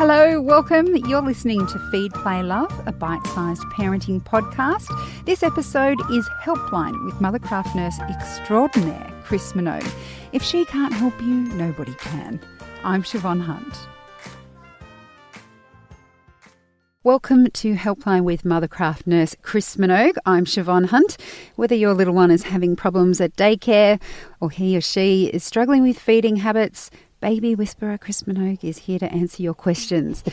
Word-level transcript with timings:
Hello, 0.00 0.40
welcome. 0.40 0.96
You're 0.96 1.20
listening 1.20 1.66
to 1.66 1.78
Feed, 1.90 2.14
Play, 2.14 2.42
Love, 2.42 2.72
a 2.86 2.90
bite 2.90 3.26
sized 3.26 3.60
parenting 3.64 4.22
podcast. 4.22 4.88
This 5.26 5.42
episode 5.42 5.98
is 6.10 6.26
Helpline 6.42 7.04
with 7.04 7.16
Mothercraft 7.16 7.74
nurse 7.76 7.98
extraordinaire 8.08 9.12
Chris 9.24 9.52
Minogue. 9.52 9.86
If 10.32 10.42
she 10.42 10.64
can't 10.64 10.94
help 10.94 11.20
you, 11.20 11.34
nobody 11.52 11.92
can. 11.96 12.40
I'm 12.82 13.02
Siobhan 13.02 13.42
Hunt. 13.42 13.78
Welcome 17.04 17.48
to 17.50 17.74
Helpline 17.74 18.24
with 18.24 18.44
Mothercraft 18.44 19.06
nurse 19.06 19.36
Chris 19.42 19.76
Minogue. 19.76 20.16
I'm 20.24 20.46
Siobhan 20.46 20.86
Hunt. 20.86 21.18
Whether 21.56 21.74
your 21.74 21.92
little 21.92 22.14
one 22.14 22.30
is 22.30 22.44
having 22.44 22.74
problems 22.74 23.20
at 23.20 23.36
daycare 23.36 24.00
or 24.40 24.48
he 24.48 24.78
or 24.78 24.80
she 24.80 25.26
is 25.26 25.44
struggling 25.44 25.82
with 25.82 25.98
feeding 25.98 26.36
habits, 26.36 26.90
Baby 27.20 27.54
Whisperer 27.54 27.98
Chris 27.98 28.22
Minogue 28.22 28.64
is 28.64 28.78
here 28.78 28.98
to 28.98 29.12
answer 29.12 29.42
your 29.42 29.52
questions. 29.52 30.24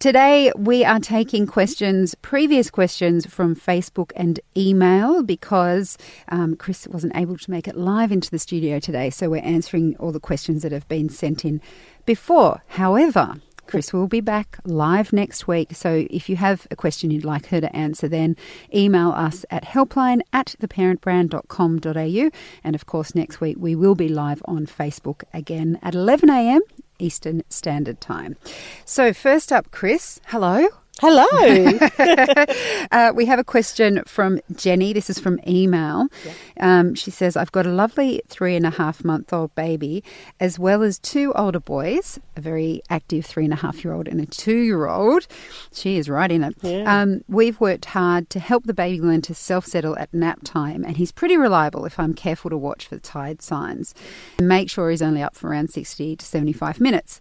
Today, 0.00 0.50
we 0.56 0.84
are 0.84 0.98
taking 0.98 1.46
questions, 1.46 2.16
previous 2.16 2.68
questions 2.68 3.24
from 3.26 3.54
Facebook 3.54 4.10
and 4.16 4.40
email 4.56 5.22
because 5.22 5.96
um, 6.30 6.56
Chris 6.56 6.88
wasn't 6.88 7.14
able 7.14 7.38
to 7.38 7.50
make 7.50 7.68
it 7.68 7.76
live 7.76 8.10
into 8.10 8.28
the 8.28 8.40
studio 8.40 8.80
today. 8.80 9.08
So 9.08 9.30
we're 9.30 9.42
answering 9.42 9.96
all 9.98 10.10
the 10.10 10.18
questions 10.18 10.62
that 10.62 10.72
have 10.72 10.88
been 10.88 11.08
sent 11.08 11.44
in 11.44 11.60
before. 12.06 12.60
However, 12.66 13.36
Chris 13.66 13.92
will 13.92 14.08
be 14.08 14.20
back 14.20 14.58
live 14.64 15.12
next 15.12 15.46
week. 15.46 15.74
So 15.74 16.06
if 16.10 16.28
you 16.28 16.36
have 16.36 16.66
a 16.70 16.76
question 16.76 17.10
you'd 17.10 17.24
like 17.24 17.46
her 17.46 17.60
to 17.60 17.74
answer, 17.74 18.08
then 18.08 18.36
email 18.74 19.10
us 19.10 19.44
at 19.50 19.64
helpline 19.64 20.20
at 20.32 20.54
theparentbrand.com.au. 20.60 22.30
And 22.64 22.74
of 22.74 22.86
course, 22.86 23.14
next 23.14 23.40
week 23.40 23.56
we 23.58 23.74
will 23.74 23.94
be 23.94 24.08
live 24.08 24.42
on 24.46 24.66
Facebook 24.66 25.22
again 25.32 25.78
at 25.82 25.94
11 25.94 26.30
a.m. 26.30 26.62
Eastern 26.98 27.42
Standard 27.48 28.00
Time. 28.00 28.36
So, 28.84 29.12
first 29.12 29.50
up, 29.52 29.70
Chris, 29.70 30.20
hello. 30.26 30.68
Hello. 31.04 31.26
uh, 32.92 33.12
we 33.12 33.26
have 33.26 33.40
a 33.40 33.42
question 33.44 34.04
from 34.06 34.38
Jenny. 34.54 34.92
This 34.92 35.10
is 35.10 35.18
from 35.18 35.40
email. 35.48 36.06
Yeah. 36.24 36.32
Um, 36.60 36.94
she 36.94 37.10
says, 37.10 37.36
I've 37.36 37.50
got 37.50 37.66
a 37.66 37.72
lovely 37.72 38.22
three 38.28 38.54
and 38.54 38.64
a 38.64 38.70
half 38.70 39.04
month 39.04 39.32
old 39.32 39.52
baby, 39.56 40.04
as 40.38 40.60
well 40.60 40.80
as 40.84 41.00
two 41.00 41.32
older 41.32 41.58
boys, 41.58 42.20
a 42.36 42.40
very 42.40 42.82
active 42.88 43.26
three 43.26 43.42
and 43.42 43.52
a 43.52 43.56
half 43.56 43.82
year 43.82 43.94
old 43.94 44.06
and 44.06 44.20
a 44.20 44.26
two 44.26 44.58
year 44.58 44.86
old. 44.86 45.26
She 45.72 45.96
is 45.96 46.08
right 46.08 46.30
in 46.30 46.44
it. 46.44 46.54
Yeah. 46.62 46.84
Um, 47.00 47.24
we've 47.26 47.58
worked 47.58 47.86
hard 47.86 48.30
to 48.30 48.38
help 48.38 48.66
the 48.66 48.72
baby 48.72 49.00
learn 49.00 49.22
to 49.22 49.34
self 49.34 49.66
settle 49.66 49.98
at 49.98 50.14
nap 50.14 50.42
time, 50.44 50.84
and 50.84 50.98
he's 50.98 51.10
pretty 51.10 51.36
reliable 51.36 51.84
if 51.84 51.98
I'm 51.98 52.14
careful 52.14 52.48
to 52.50 52.56
watch 52.56 52.86
for 52.86 52.94
the 52.94 53.00
tired 53.00 53.42
signs 53.42 53.92
and 54.38 54.46
make 54.46 54.70
sure 54.70 54.88
he's 54.88 55.02
only 55.02 55.20
up 55.20 55.34
for 55.34 55.50
around 55.50 55.70
60 55.70 56.14
to 56.14 56.24
75 56.24 56.80
minutes. 56.80 57.20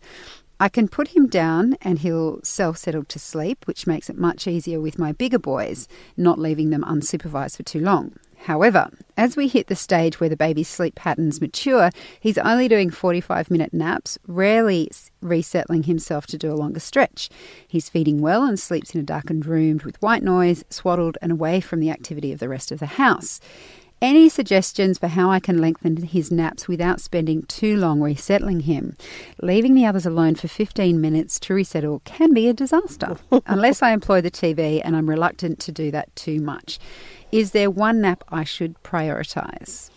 I 0.62 0.70
can 0.70 0.88
put 0.88 1.08
him 1.08 1.26
down 1.26 1.76
and 1.82 1.98
he'll 1.98 2.40
self 2.44 2.78
settle 2.78 3.04
to 3.06 3.18
sleep, 3.18 3.66
which 3.66 3.88
makes 3.88 4.12
it 4.12 4.16
much 4.16 4.46
easier 4.46 4.80
with 4.80 5.00
my 5.00 5.12
bigger 5.12 5.40
boys, 5.40 5.88
not 6.16 6.38
leaving 6.38 6.70
them 6.70 6.84
unsupervised 6.84 7.58
for 7.58 7.64
too 7.64 7.80
long. 7.80 8.14
However, 8.44 8.92
as 9.18 9.36
we 9.36 9.48
hit 9.48 9.68
the 9.68 9.76
stage 9.76 10.20
where 10.20 10.30
the 10.30 10.38
baby's 10.38 10.68
sleep 10.68 10.94
patterns 10.94 11.42
mature, 11.42 11.90
he's 12.20 12.38
only 12.38 12.68
doing 12.68 12.92
45 12.92 13.50
minute 13.50 13.74
naps, 13.74 14.20
rarely 14.28 14.92
resettling 15.20 15.84
himself 15.84 16.28
to 16.28 16.38
do 16.38 16.52
a 16.52 16.54
longer 16.54 16.80
stretch. 16.80 17.30
He's 17.68 17.90
feeding 17.90 18.22
well 18.22 18.44
and 18.44 18.60
sleeps 18.60 18.94
in 18.94 19.02
a 19.02 19.04
darkened 19.04 19.48
room 19.48 19.82
with 19.84 20.00
white 20.00 20.22
noise, 20.22 20.64
swaddled 20.70 21.18
and 21.24 21.32
away 21.32 21.60
from 21.60 21.80
the 21.80 21.90
activity 21.90 22.32
of 22.32 22.40
the 22.40 22.50
rest 22.50 22.72
of 22.72 22.78
the 22.78 22.86
house. 22.86 23.40
Any 24.02 24.30
suggestions 24.30 24.98
for 24.98 25.06
how 25.06 25.30
I 25.30 25.40
can 25.40 25.60
lengthen 25.62 25.96
his 25.98 26.32
naps 26.32 26.68
without 26.68 27.00
spending 27.00 27.44
too 27.44 27.78
long 27.78 28.02
resettling 28.02 28.62
him? 28.62 28.96
Leaving 29.44 29.76
the 29.76 29.86
others 29.86 30.08
alone 30.08 30.34
for 30.34 30.48
15 30.48 31.00
minutes 31.00 31.40
to 31.42 31.54
resettle 31.54 32.02
can 32.04 32.34
be 32.34 32.48
a 32.48 32.54
disaster, 32.54 33.18
unless 33.46 33.84
I 33.84 33.92
employ 33.92 34.20
the 34.22 34.32
TV, 34.32 34.82
and 34.84 34.96
I'm 34.96 35.08
reluctant 35.08 35.60
to 35.60 35.72
do 35.72 35.92
that 35.92 36.16
too 36.16 36.42
much. 36.42 36.80
Is 37.32 37.52
there 37.52 37.70
one 37.70 38.02
nap 38.02 38.24
I 38.30 38.44
should 38.44 38.82
prioritise? 38.82 39.92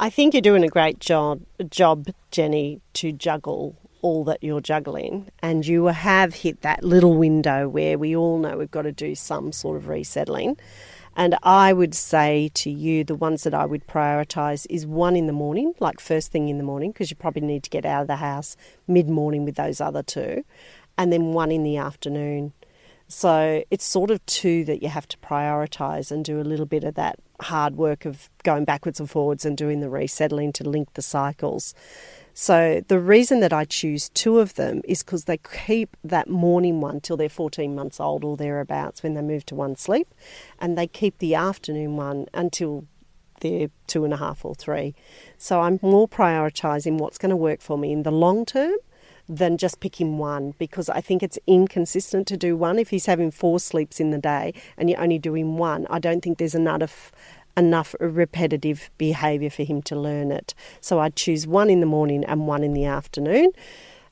I 0.00 0.10
think 0.10 0.34
you're 0.34 0.40
doing 0.40 0.64
a 0.64 0.68
great 0.68 0.98
job, 0.98 1.42
job, 1.70 2.08
Jenny, 2.32 2.80
to 2.94 3.12
juggle 3.12 3.76
all 4.00 4.24
that 4.24 4.42
you're 4.42 4.60
juggling, 4.60 5.30
and 5.40 5.64
you 5.64 5.86
have 5.86 6.34
hit 6.34 6.62
that 6.62 6.82
little 6.82 7.14
window 7.14 7.68
where 7.68 7.96
we 7.96 8.16
all 8.16 8.38
know 8.38 8.56
we've 8.56 8.68
got 8.72 8.82
to 8.82 8.90
do 8.90 9.14
some 9.14 9.52
sort 9.52 9.76
of 9.76 9.86
resettling. 9.86 10.56
And 11.14 11.36
I 11.42 11.72
would 11.72 11.94
say 11.94 12.50
to 12.54 12.70
you, 12.70 13.04
the 13.04 13.14
ones 13.14 13.44
that 13.44 13.54
I 13.54 13.66
would 13.66 13.86
prioritise 13.86 14.66
is 14.70 14.86
one 14.86 15.14
in 15.14 15.26
the 15.26 15.32
morning, 15.32 15.74
like 15.78 16.00
first 16.00 16.32
thing 16.32 16.48
in 16.48 16.58
the 16.58 16.64
morning, 16.64 16.90
because 16.90 17.10
you 17.10 17.16
probably 17.16 17.42
need 17.42 17.62
to 17.64 17.70
get 17.70 17.84
out 17.84 18.02
of 18.02 18.06
the 18.06 18.16
house 18.16 18.56
mid 18.86 19.08
morning 19.08 19.44
with 19.44 19.56
those 19.56 19.80
other 19.80 20.02
two, 20.02 20.44
and 20.96 21.12
then 21.12 21.32
one 21.32 21.52
in 21.52 21.64
the 21.64 21.76
afternoon. 21.76 22.52
So 23.08 23.62
it's 23.70 23.84
sort 23.84 24.10
of 24.10 24.24
two 24.24 24.64
that 24.64 24.82
you 24.82 24.88
have 24.88 25.06
to 25.08 25.18
prioritise 25.18 26.10
and 26.10 26.24
do 26.24 26.40
a 26.40 26.42
little 26.42 26.64
bit 26.64 26.82
of 26.82 26.94
that 26.94 27.18
hard 27.42 27.76
work 27.76 28.06
of 28.06 28.30
going 28.42 28.64
backwards 28.64 29.00
and 29.00 29.10
forwards 29.10 29.44
and 29.44 29.54
doing 29.56 29.80
the 29.80 29.90
resettling 29.90 30.50
to 30.54 30.64
link 30.64 30.94
the 30.94 31.02
cycles. 31.02 31.74
So 32.34 32.82
the 32.88 32.98
reason 32.98 33.40
that 33.40 33.52
I 33.52 33.64
choose 33.64 34.08
two 34.08 34.38
of 34.38 34.54
them 34.54 34.80
is 34.84 35.02
because 35.02 35.24
they 35.24 35.38
keep 35.38 35.96
that 36.02 36.28
morning 36.28 36.80
one 36.80 37.00
till 37.00 37.16
they're 37.16 37.28
14 37.28 37.74
months 37.74 38.00
old 38.00 38.24
or 38.24 38.36
thereabouts 38.36 39.02
when 39.02 39.14
they 39.14 39.22
move 39.22 39.44
to 39.46 39.54
one 39.54 39.76
sleep, 39.76 40.08
and 40.58 40.76
they 40.76 40.86
keep 40.86 41.18
the 41.18 41.34
afternoon 41.34 41.96
one 41.96 42.26
until 42.32 42.86
they're 43.40 43.68
two 43.86 44.04
and 44.04 44.14
a 44.14 44.16
half 44.16 44.44
or 44.44 44.54
three. 44.54 44.94
So 45.36 45.60
I'm 45.60 45.78
more 45.82 46.08
prioritising 46.08 46.98
what's 46.98 47.18
going 47.18 47.30
to 47.30 47.36
work 47.36 47.60
for 47.60 47.76
me 47.76 47.92
in 47.92 48.02
the 48.02 48.12
long 48.12 48.46
term 48.46 48.76
than 49.28 49.56
just 49.56 49.80
picking 49.80 50.18
one 50.18 50.54
because 50.58 50.88
I 50.88 51.00
think 51.00 51.22
it's 51.22 51.38
inconsistent 51.46 52.26
to 52.28 52.36
do 52.36 52.56
one. 52.56 52.78
If 52.78 52.90
he's 52.90 53.06
having 53.06 53.30
four 53.30 53.60
sleeps 53.60 54.00
in 54.00 54.10
the 54.10 54.18
day 54.18 54.54
and 54.76 54.88
you're 54.88 55.00
only 55.00 55.18
doing 55.18 55.56
one, 55.56 55.86
I 55.90 55.98
don't 55.98 56.22
think 56.22 56.38
there's 56.38 56.54
enough 56.54 57.12
enough 57.56 57.94
repetitive 58.00 58.90
behaviour 58.98 59.50
for 59.50 59.62
him 59.62 59.82
to 59.82 59.96
learn 59.96 60.30
it. 60.32 60.54
So 60.80 61.00
I'd 61.00 61.16
choose 61.16 61.46
one 61.46 61.70
in 61.70 61.80
the 61.80 61.86
morning 61.86 62.24
and 62.24 62.46
one 62.46 62.64
in 62.64 62.72
the 62.72 62.84
afternoon. 62.84 63.52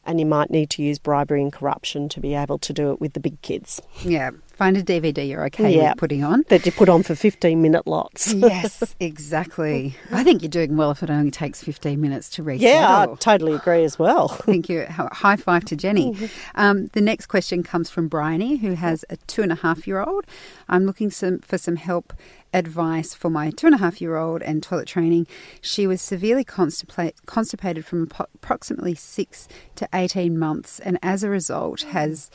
And 0.06 0.19
you 0.19 0.27
might 0.27 0.51
need 0.51 0.71
to 0.71 0.83
use 0.83 0.99
bribery 0.99 1.43
and 1.43 1.53
corruption 1.53 2.09
to 2.11 2.21
be 2.21 2.34
able 2.34 2.59
to 2.59 2.73
do 2.73 2.91
it 2.91 3.01
with 3.01 3.12
the 3.12 3.21
big 3.21 3.41
kids. 3.43 3.83
Yeah, 4.03 4.31
find 4.60 4.76
a 4.76 4.82
DVD 4.82 5.26
you're 5.26 5.47
okay 5.47 5.75
yeah, 5.75 5.93
with 5.93 5.98
putting 5.98 6.22
on. 6.22 6.44
That 6.48 6.66
you 6.66 6.72
put 6.72 6.91
on 6.91 7.03
for 7.03 7.15
15 7.15 7.62
minute 7.62 7.87
lots. 7.87 8.34
yes, 8.34 8.94
exactly. 9.00 9.97
I 10.12 10.22
think 10.22 10.43
you're 10.43 10.50
doing 10.50 10.76
well 10.76 10.91
if 10.91 11.03
it 11.03 11.09
only 11.09 11.31
takes 11.31 11.65
15 11.65 11.98
minutes 11.98 12.28
to 12.31 12.43
reach. 12.43 12.60
Yeah, 12.60 13.06
I 13.10 13.15
totally 13.15 13.54
agree 13.54 13.84
as 13.84 13.98
well. 13.98 14.28
Thank 14.28 14.69
you. 14.69 14.84
High 14.84 15.37
five 15.37 15.65
to 15.65 15.76
Jenny. 15.76 16.12
Mm-hmm. 16.12 16.60
Um, 16.60 16.88
the 16.88 17.00
next 17.00 17.28
question 17.28 17.62
comes 17.62 17.88
from 17.88 18.09
Bryony, 18.09 18.59
who 18.59 18.75
has 18.75 19.03
a 19.09 19.16
two 19.16 19.43
and 19.43 19.50
a 19.50 19.54
half 19.54 19.87
year 19.87 20.03
old. 20.03 20.26
I'm 20.69 20.84
looking 20.84 21.10
some, 21.10 21.38
for 21.38 21.56
some 21.56 21.77
help 21.77 22.12
advice 22.53 23.15
for 23.15 23.31
my 23.31 23.50
two 23.50 23.66
and 23.66 23.77
a 23.77 23.78
half 23.78 24.03
year 24.03 24.19
old 24.19 24.42
and 24.42 24.62
toilet 24.62 24.88
training. 24.88 25.27
She 25.62 25.87
was 25.87 26.03
severely 26.03 26.44
constipated 26.44 27.87
from 27.87 28.10
approximately 28.34 28.94
six 28.94 29.48
to 29.77 29.88
18 29.94 30.38
months, 30.38 30.81
and 30.81 30.98
as 31.03 31.22
a 31.22 31.31
result, 31.31 31.81
has 31.81 32.31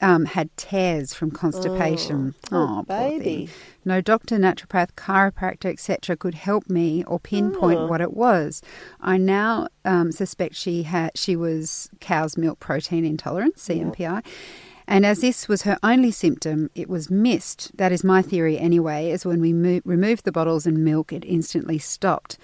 um, 0.00 0.26
had 0.26 0.54
tears 0.56 1.14
from 1.14 1.30
constipation. 1.30 2.34
Oh, 2.52 2.78
oh 2.78 2.82
baby. 2.82 3.48
No 3.84 4.00
doctor, 4.00 4.36
naturopath, 4.36 4.92
chiropractor, 4.92 5.70
etc., 5.70 6.16
could 6.16 6.34
help 6.34 6.68
me 6.68 7.04
or 7.04 7.20
pinpoint 7.20 7.80
oh. 7.80 7.86
what 7.86 8.00
it 8.00 8.12
was. 8.12 8.62
I 9.00 9.16
now 9.16 9.68
um, 9.84 10.12
suspect 10.12 10.54
she 10.54 10.82
had 10.82 11.16
she 11.16 11.36
was 11.36 11.88
cow's 12.00 12.36
milk 12.36 12.60
protein 12.60 13.04
intolerance 13.04 13.66
(CMPI). 13.68 14.24
And 14.88 15.04
as 15.04 15.20
this 15.20 15.48
was 15.48 15.62
her 15.62 15.78
only 15.82 16.12
symptom, 16.12 16.70
it 16.74 16.88
was 16.88 17.10
missed. 17.10 17.76
That 17.76 17.90
is 17.90 18.04
my 18.04 18.22
theory 18.22 18.56
anyway, 18.56 19.10
as 19.10 19.26
when 19.26 19.40
we 19.40 19.52
mo- 19.52 19.80
removed 19.84 20.24
the 20.24 20.30
bottles 20.30 20.64
and 20.64 20.84
milk, 20.84 21.12
it 21.12 21.24
instantly 21.24 21.78
stopped. 21.78 22.38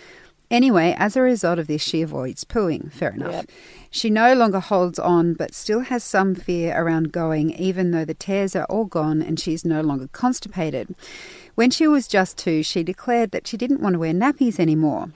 Anyway, 0.52 0.94
as 0.98 1.16
a 1.16 1.22
result 1.22 1.58
of 1.58 1.66
this, 1.66 1.80
she 1.80 2.02
avoids 2.02 2.44
pooing. 2.44 2.92
Fair 2.92 3.12
enough. 3.12 3.32
Yep. 3.32 3.50
She 3.90 4.10
no 4.10 4.34
longer 4.34 4.60
holds 4.60 4.98
on, 4.98 5.32
but 5.32 5.54
still 5.54 5.80
has 5.80 6.04
some 6.04 6.34
fear 6.34 6.78
around 6.78 7.10
going, 7.10 7.52
even 7.52 7.90
though 7.90 8.04
the 8.04 8.12
tears 8.12 8.54
are 8.54 8.66
all 8.66 8.84
gone 8.84 9.22
and 9.22 9.40
she's 9.40 9.64
no 9.64 9.80
longer 9.80 10.08
constipated. 10.12 10.94
When 11.54 11.70
she 11.70 11.88
was 11.88 12.06
just 12.06 12.36
two, 12.36 12.62
she 12.62 12.82
declared 12.82 13.30
that 13.30 13.46
she 13.46 13.56
didn't 13.56 13.80
want 13.80 13.94
to 13.94 13.98
wear 13.98 14.12
nappies 14.12 14.60
anymore. 14.60 15.08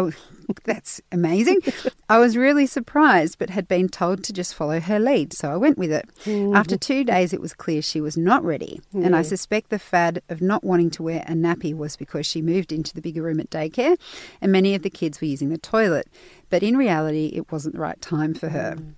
I, 0.00 0.10
that's 0.64 1.00
amazing. 1.10 1.60
I 2.08 2.18
was 2.18 2.36
really 2.36 2.66
surprised, 2.66 3.38
but 3.38 3.50
had 3.50 3.68
been 3.68 3.88
told 3.88 4.24
to 4.24 4.32
just 4.32 4.54
follow 4.54 4.80
her 4.80 4.98
lead, 4.98 5.32
so 5.32 5.50
I 5.50 5.56
went 5.56 5.78
with 5.78 5.92
it. 5.92 6.08
Mm-hmm. 6.24 6.56
After 6.56 6.76
two 6.76 7.04
days, 7.04 7.32
it 7.32 7.40
was 7.40 7.54
clear 7.54 7.82
she 7.82 8.00
was 8.00 8.16
not 8.16 8.44
ready, 8.44 8.80
mm. 8.94 9.04
and 9.04 9.14
I 9.14 9.22
suspect 9.22 9.70
the 9.70 9.78
fad 9.78 10.22
of 10.28 10.40
not 10.40 10.64
wanting 10.64 10.90
to 10.92 11.02
wear 11.02 11.24
a 11.26 11.32
nappy 11.32 11.74
was 11.74 11.96
because 11.96 12.26
she 12.26 12.42
moved 12.42 12.72
into 12.72 12.94
the 12.94 13.02
bigger 13.02 13.22
room 13.22 13.40
at 13.40 13.50
daycare, 13.50 13.96
and 14.40 14.52
many 14.52 14.74
of 14.74 14.82
the 14.82 14.90
kids 14.90 15.20
were 15.20 15.26
using 15.26 15.50
the 15.50 15.58
toilet. 15.58 16.08
But 16.50 16.62
in 16.62 16.76
reality, 16.76 17.32
it 17.34 17.50
wasn't 17.50 17.74
the 17.74 17.80
right 17.80 18.00
time 18.00 18.34
for 18.34 18.50
her. 18.50 18.76
Mm. 18.78 18.94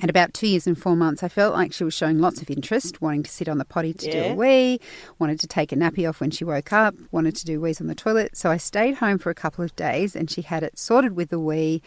At 0.00 0.10
about 0.10 0.32
two 0.32 0.46
years 0.46 0.66
and 0.66 0.78
four 0.78 0.94
months, 0.94 1.22
I 1.22 1.28
felt 1.28 1.54
like 1.54 1.72
she 1.72 1.82
was 1.82 1.94
showing 1.94 2.20
lots 2.20 2.40
of 2.40 2.50
interest, 2.50 3.02
wanting 3.02 3.24
to 3.24 3.30
sit 3.30 3.48
on 3.48 3.58
the 3.58 3.64
potty 3.64 3.92
to 3.94 4.06
yeah. 4.06 4.28
do 4.28 4.32
a 4.32 4.34
wee, 4.34 4.80
wanted 5.18 5.40
to 5.40 5.48
take 5.48 5.72
a 5.72 5.76
nappy 5.76 6.08
off 6.08 6.20
when 6.20 6.30
she 6.30 6.44
woke 6.44 6.72
up, 6.72 6.94
wanted 7.10 7.34
to 7.36 7.44
do 7.44 7.60
wees 7.60 7.80
on 7.80 7.88
the 7.88 7.94
toilet. 7.94 8.36
So 8.36 8.50
I 8.50 8.58
stayed 8.58 8.96
home 8.96 9.18
for 9.18 9.30
a 9.30 9.34
couple 9.34 9.64
of 9.64 9.74
days 9.74 10.14
and 10.14 10.30
she 10.30 10.42
had 10.42 10.62
it 10.62 10.78
sorted 10.78 11.16
with 11.16 11.30
the 11.30 11.40
wee 11.40 11.82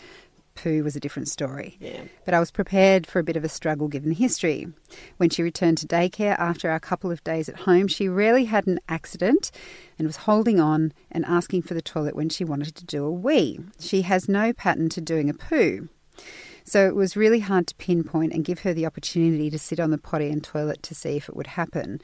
poo 0.56 0.84
was 0.84 0.96
a 0.96 1.00
different 1.00 1.28
story. 1.28 1.78
Yeah. 1.80 2.04
But 2.26 2.34
I 2.34 2.40
was 2.40 2.52
prepared 2.52 3.08
for 3.08 3.20
a 3.20 3.24
bit 3.24 3.36
of 3.36 3.44
a 3.44 3.50
struggle 3.50 3.88
given 3.88 4.10
the 4.10 4.16
history. 4.16 4.68
When 5.18 5.30
she 5.30 5.44
returned 5.44 5.78
to 5.80 5.88
daycare 5.88 6.38
after 6.38 6.70
our 6.70 6.80
couple 6.80 7.12
of 7.12 7.24
days 7.24 7.50
at 7.50 7.62
home, 7.62 7.88
she 7.88 8.08
rarely 8.08 8.46
had 8.46 8.68
an 8.68 8.80
accident 8.88 9.52
and 9.98 10.08
was 10.08 10.18
holding 10.18 10.60
on 10.60 10.94
and 11.12 11.26
asking 11.26 11.64
for 11.64 11.74
the 11.74 11.82
toilet 11.82 12.16
when 12.16 12.30
she 12.30 12.44
wanted 12.44 12.76
to 12.76 12.86
do 12.86 13.06
a 13.06 13.12
wee. 13.12 13.60
She 13.80 14.04
has 14.04 14.30
no 14.30 14.54
pattern 14.54 14.90
to 14.90 15.02
doing 15.02 15.30
a 15.30 15.34
poo. 15.34 15.90
So 16.64 16.88
it 16.88 16.96
was 16.96 17.18
really 17.18 17.40
hard 17.40 17.68
to 17.68 17.76
pinpoint 17.76 18.34
and 18.34 18.46
give 18.46 18.60
her 18.60 18.74
the 18.74 18.86
opportunity 18.86 19.50
to 19.50 19.60
sit 19.60 19.80
on 19.80 19.92
the 19.92 19.98
potty 19.98 20.30
and 20.30 20.44
toilet 20.44 20.84
to 20.84 20.96
see 20.96 21.18
if 21.18 21.28
it 21.30 21.36
would 21.36 21.48
happen. 21.48 22.02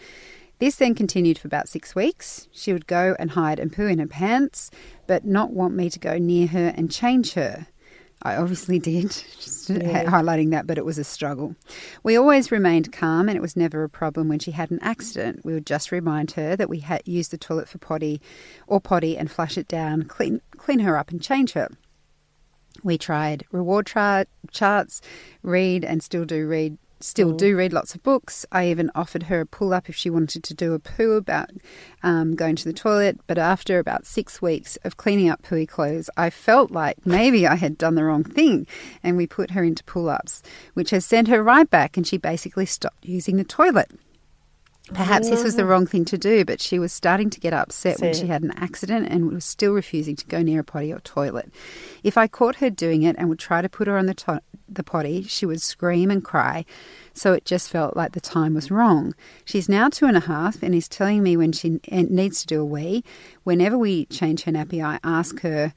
This 0.59 0.77
then 0.77 0.95
continued 0.95 1.37
for 1.37 1.47
about 1.47 1.69
six 1.69 1.93
weeks. 1.93 2.47
She 2.51 2.73
would 2.73 2.87
go 2.87 3.15
and 3.19 3.31
hide 3.31 3.59
and 3.59 3.71
poo 3.71 3.85
in 3.85 3.99
her 3.99 4.07
pants, 4.07 4.71
but 5.05 5.23
not 5.23 5.51
want 5.53 5.75
me 5.75 5.89
to 5.91 5.99
go 5.99 6.17
near 6.17 6.47
her 6.47 6.73
and 6.75 6.91
change 6.91 7.33
her. 7.33 7.67
I 8.23 8.35
obviously 8.37 8.79
did, 8.91 9.11
just 9.11 9.69
Yeah. 9.69 10.05
highlighting 10.05 10.49
that, 10.49 10.65
but 10.65 10.79
it 10.79 10.85
was 10.85 10.97
a 10.97 11.03
struggle. 11.03 11.55
We 12.01 12.17
always 12.17 12.51
remained 12.51 12.91
calm, 12.91 13.29
and 13.29 13.37
it 13.37 13.41
was 13.41 13.55
never 13.55 13.83
a 13.83 13.89
problem 13.89 14.27
when 14.27 14.39
she 14.39 14.49
had 14.51 14.71
an 14.71 14.79
accident. 14.81 15.45
We 15.45 15.53
would 15.53 15.67
just 15.67 15.91
remind 15.91 16.31
her 16.31 16.55
that 16.55 16.69
we 16.69 16.79
had 16.79 17.03
used 17.05 17.29
the 17.29 17.37
toilet 17.37 17.69
for 17.69 17.77
potty 17.77 18.19
or 18.65 18.81
potty 18.81 19.15
and 19.15 19.29
flush 19.29 19.55
it 19.59 19.67
down, 19.67 20.05
clean, 20.05 20.41
clean 20.57 20.79
her 20.79 20.97
up, 20.97 21.11
and 21.11 21.21
change 21.21 21.53
her. 21.53 21.69
We 22.83 22.97
tried 22.97 23.45
reward 23.51 23.85
tra- 23.85 24.27
charts, 24.51 25.01
read, 25.43 25.83
and 25.83 26.01
still 26.03 26.25
do 26.25 26.47
read. 26.47 26.77
Still 26.99 27.31
do 27.31 27.55
read 27.55 27.73
lots 27.73 27.93
of 27.93 28.01
books. 28.01 28.43
I 28.51 28.69
even 28.71 28.89
offered 28.95 29.23
her 29.23 29.41
a 29.41 29.45
pull 29.45 29.71
up 29.71 29.87
if 29.87 29.95
she 29.95 30.09
wanted 30.09 30.43
to 30.43 30.55
do 30.55 30.73
a 30.73 30.79
poo 30.79 31.11
about 31.11 31.51
um, 32.01 32.33
going 32.33 32.55
to 32.55 32.65
the 32.65 32.73
toilet. 32.73 33.19
But 33.27 33.37
after 33.37 33.77
about 33.77 34.07
six 34.07 34.41
weeks 34.41 34.77
of 34.77 34.97
cleaning 34.97 35.29
up 35.29 35.43
pooey 35.43 35.67
clothes, 35.67 36.09
I 36.17 36.31
felt 36.31 36.71
like 36.71 37.05
maybe 37.05 37.45
I 37.45 37.53
had 37.53 37.77
done 37.77 37.93
the 37.93 38.03
wrong 38.03 38.23
thing, 38.23 38.65
and 39.03 39.15
we 39.15 39.27
put 39.27 39.51
her 39.51 39.63
into 39.63 39.83
pull 39.83 40.09
ups, 40.09 40.41
which 40.73 40.89
has 40.89 41.05
sent 41.05 41.27
her 41.27 41.43
right 41.43 41.69
back, 41.69 41.97
and 41.97 42.07
she 42.07 42.17
basically 42.17 42.65
stopped 42.65 43.05
using 43.05 43.37
the 43.37 43.43
toilet. 43.43 43.91
Perhaps 44.93 45.29
this 45.29 45.43
was 45.43 45.55
the 45.55 45.65
wrong 45.65 45.85
thing 45.85 46.05
to 46.05 46.17
do, 46.17 46.45
but 46.45 46.61
she 46.61 46.79
was 46.79 46.93
starting 46.93 47.29
to 47.31 47.39
get 47.39 47.53
upset 47.53 47.99
when 47.99 48.13
she 48.13 48.27
had 48.27 48.43
an 48.43 48.51
accident 48.57 49.07
and 49.09 49.31
was 49.31 49.43
still 49.45 49.73
refusing 49.73 50.15
to 50.15 50.25
go 50.27 50.41
near 50.41 50.61
a 50.61 50.63
potty 50.63 50.93
or 50.93 50.99
toilet. 50.99 51.51
If 52.03 52.17
I 52.17 52.27
caught 52.27 52.57
her 52.57 52.69
doing 52.69 53.03
it 53.03 53.15
and 53.19 53.27
would 53.29 53.39
try 53.39 53.61
to 53.61 53.67
put 53.69 53.87
her 53.87 53.97
on 53.97 54.05
the, 54.05 54.13
to- 54.13 54.41
the 54.69 54.83
potty, 54.83 55.23
she 55.23 55.45
would 55.45 55.61
scream 55.61 56.09
and 56.09 56.23
cry, 56.23 56.63
so 57.13 57.33
it 57.33 57.43
just 57.45 57.69
felt 57.69 57.97
like 57.97 58.13
the 58.13 58.21
time 58.21 58.53
was 58.53 58.71
wrong. 58.71 59.13
She's 59.43 59.67
now 59.67 59.89
two 59.89 60.05
and 60.05 60.15
a 60.15 60.21
half 60.21 60.63
and 60.63 60.73
is 60.73 60.87
telling 60.87 61.21
me 61.21 61.35
when 61.35 61.51
she 61.51 61.79
n- 61.89 62.07
needs 62.09 62.41
to 62.41 62.47
do 62.47 62.61
a 62.61 62.65
wee. 62.65 63.03
Whenever 63.43 63.77
we 63.77 64.05
change 64.05 64.43
her 64.43 64.51
nappy, 64.51 64.83
I 64.83 64.99
ask 65.03 65.39
her 65.41 65.73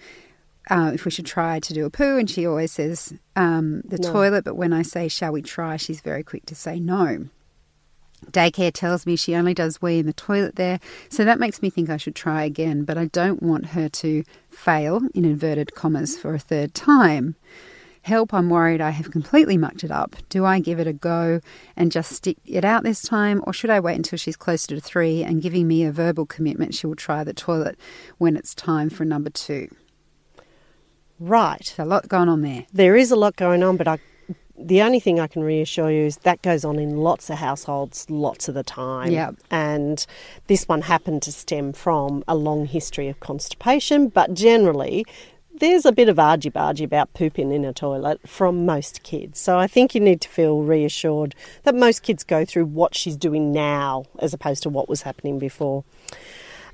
uh, 0.70 0.92
if 0.94 1.04
we 1.04 1.10
should 1.10 1.26
try 1.26 1.58
to 1.58 1.74
do 1.74 1.84
a 1.84 1.90
poo, 1.90 2.16
and 2.18 2.30
she 2.30 2.46
always 2.46 2.70
says 2.70 3.12
um, 3.34 3.80
the 3.84 3.98
No. 3.98 4.12
toilet, 4.12 4.44
but 4.44 4.54
when 4.56 4.72
I 4.72 4.82
say, 4.82 5.08
shall 5.08 5.32
we 5.32 5.42
try, 5.42 5.76
she's 5.76 6.00
very 6.00 6.22
quick 6.22 6.46
to 6.46 6.54
say 6.54 6.78
no. 6.78 7.26
Daycare 8.26 8.72
tells 8.72 9.06
me 9.06 9.16
she 9.16 9.34
only 9.34 9.54
does 9.54 9.82
wee 9.82 9.98
in 9.98 10.06
the 10.06 10.12
toilet 10.12 10.56
there, 10.56 10.80
so 11.08 11.24
that 11.24 11.40
makes 11.40 11.62
me 11.62 11.70
think 11.70 11.90
I 11.90 11.96
should 11.96 12.14
try 12.14 12.44
again, 12.44 12.84
but 12.84 12.98
I 12.98 13.06
don't 13.06 13.42
want 13.42 13.66
her 13.66 13.88
to 13.88 14.24
fail, 14.50 15.02
in 15.14 15.24
inverted 15.24 15.74
commas, 15.74 16.18
for 16.18 16.34
a 16.34 16.38
third 16.38 16.74
time. 16.74 17.34
Help, 18.02 18.32
I'm 18.32 18.48
worried 18.48 18.80
I 18.80 18.90
have 18.90 19.10
completely 19.10 19.58
mucked 19.58 19.84
it 19.84 19.90
up. 19.90 20.16
Do 20.30 20.46
I 20.46 20.58
give 20.58 20.80
it 20.80 20.86
a 20.86 20.92
go 20.92 21.40
and 21.76 21.92
just 21.92 22.12
stick 22.12 22.38
it 22.46 22.64
out 22.64 22.82
this 22.82 23.02
time, 23.02 23.42
or 23.46 23.52
should 23.52 23.68
I 23.68 23.80
wait 23.80 23.96
until 23.96 24.18
she's 24.18 24.36
closer 24.36 24.74
to 24.74 24.80
three 24.80 25.22
and 25.22 25.42
giving 25.42 25.68
me 25.68 25.84
a 25.84 25.92
verbal 25.92 26.24
commitment 26.24 26.74
she 26.74 26.86
will 26.86 26.96
try 26.96 27.24
the 27.24 27.34
toilet 27.34 27.78
when 28.16 28.36
it's 28.36 28.54
time 28.54 28.88
for 28.88 29.04
number 29.04 29.28
two? 29.28 29.68
Right. 31.18 31.74
A 31.78 31.84
lot 31.84 32.08
going 32.08 32.30
on 32.30 32.40
there. 32.40 32.64
There 32.72 32.96
is 32.96 33.10
a 33.10 33.16
lot 33.16 33.36
going 33.36 33.62
on, 33.62 33.76
but 33.76 33.86
I, 33.86 33.98
the 34.60 34.82
only 34.82 35.00
thing 35.00 35.18
I 35.18 35.26
can 35.26 35.42
reassure 35.42 35.90
you 35.90 36.04
is 36.04 36.18
that 36.18 36.42
goes 36.42 36.64
on 36.64 36.78
in 36.78 36.98
lots 36.98 37.30
of 37.30 37.38
households, 37.38 38.08
lots 38.10 38.48
of 38.48 38.54
the 38.54 38.62
time. 38.62 39.12
Yep. 39.12 39.36
And 39.50 40.06
this 40.46 40.68
one 40.68 40.82
happened 40.82 41.22
to 41.22 41.32
stem 41.32 41.72
from 41.72 42.22
a 42.28 42.34
long 42.34 42.66
history 42.66 43.08
of 43.08 43.20
constipation, 43.20 44.08
but 44.08 44.34
generally, 44.34 45.04
there's 45.52 45.84
a 45.84 45.92
bit 45.92 46.08
of 46.08 46.18
argy 46.18 46.50
bargy 46.50 46.84
about 46.84 47.12
pooping 47.14 47.52
in 47.52 47.64
a 47.64 47.72
toilet 47.72 48.20
from 48.28 48.64
most 48.64 49.02
kids. 49.02 49.38
So 49.38 49.58
I 49.58 49.66
think 49.66 49.94
you 49.94 50.00
need 50.00 50.20
to 50.22 50.28
feel 50.28 50.62
reassured 50.62 51.34
that 51.64 51.74
most 51.74 52.02
kids 52.02 52.24
go 52.24 52.44
through 52.44 52.66
what 52.66 52.94
she's 52.94 53.16
doing 53.16 53.52
now 53.52 54.04
as 54.18 54.32
opposed 54.32 54.62
to 54.64 54.68
what 54.68 54.88
was 54.88 55.02
happening 55.02 55.38
before. 55.38 55.84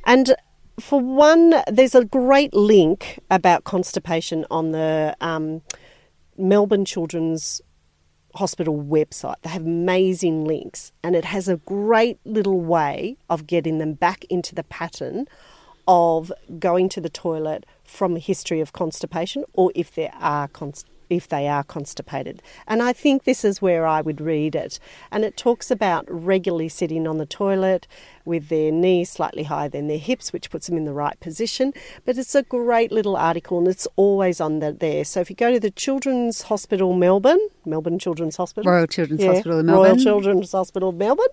And 0.04 0.36
for 0.78 1.00
one, 1.00 1.54
there's 1.70 1.94
a 1.94 2.04
great 2.04 2.54
link 2.54 3.18
about 3.30 3.64
constipation 3.64 4.44
on 4.50 4.72
the 4.72 5.16
um, 5.20 5.62
Melbourne 6.36 6.84
Children's 6.84 7.62
Hospital 8.36 8.76
website. 8.76 9.36
They 9.42 9.50
have 9.50 9.62
amazing 9.62 10.44
links, 10.44 10.92
and 11.02 11.16
it 11.16 11.24
has 11.24 11.48
a 11.48 11.56
great 11.56 12.18
little 12.24 12.60
way 12.60 13.16
of 13.28 13.46
getting 13.46 13.78
them 13.78 13.94
back 13.94 14.24
into 14.30 14.54
the 14.54 14.64
pattern 14.64 15.26
of 15.88 16.32
going 16.58 16.88
to 16.90 17.00
the 17.00 17.08
toilet 17.08 17.64
from 17.84 18.16
a 18.16 18.18
history 18.18 18.60
of 18.60 18.72
constipation, 18.72 19.44
or 19.52 19.72
if 19.74 19.94
there 19.94 20.12
are 20.20 20.48
const- 20.48 20.86
if 21.08 21.29
they 21.29 21.49
are 21.49 21.64
constipated. 21.64 22.43
And 22.67 22.82
I 22.82 22.93
think 22.93 23.25
this 23.25 23.44
is 23.44 23.62
where 23.62 23.87
I 23.87 24.00
would 24.00 24.20
read 24.20 24.55
it. 24.55 24.79
And 25.11 25.25
it 25.25 25.37
talks 25.37 25.70
about 25.70 26.05
regularly 26.08 26.69
sitting 26.69 27.06
on 27.06 27.19
the 27.19 27.26
toilet 27.26 27.87
with 28.25 28.49
their 28.49 28.73
knees 28.73 29.11
slightly 29.11 29.44
higher 29.44 29.69
than 29.69 29.87
their 29.87 29.99
hips, 29.99 30.32
which 30.32 30.50
puts 30.50 30.67
them 30.67 30.76
in 30.76 30.85
the 30.85 30.93
right 30.93 31.19
position. 31.20 31.73
But 32.05 32.19
it's 32.19 32.35
a 32.35 32.43
great 32.43 32.91
little 32.91 33.17
article 33.17 33.58
and 33.58 33.69
it's 33.69 33.87
always 33.97 34.41
on 34.41 34.58
the, 34.58 34.73
there. 34.73 35.05
So 35.05 35.20
if 35.20 35.31
you 35.31 35.37
go 35.37 35.53
to 35.53 35.61
the 35.61 35.70
Children's 35.70 36.43
Hospital 36.43 36.93
Melbourne, 36.93 37.41
Melbourne 37.64 37.99
Children's 37.99 38.37
Hospital, 38.37 38.70
Royal 38.70 38.87
Children's 38.87 39.23
yeah, 39.23 39.32
Hospital 39.32 39.61
in 39.61 39.67
Royal 39.67 39.82
Melbourne. 39.82 40.03
Children's 40.03 40.53
Hospital 40.53 40.93
Melbourne, 40.93 41.26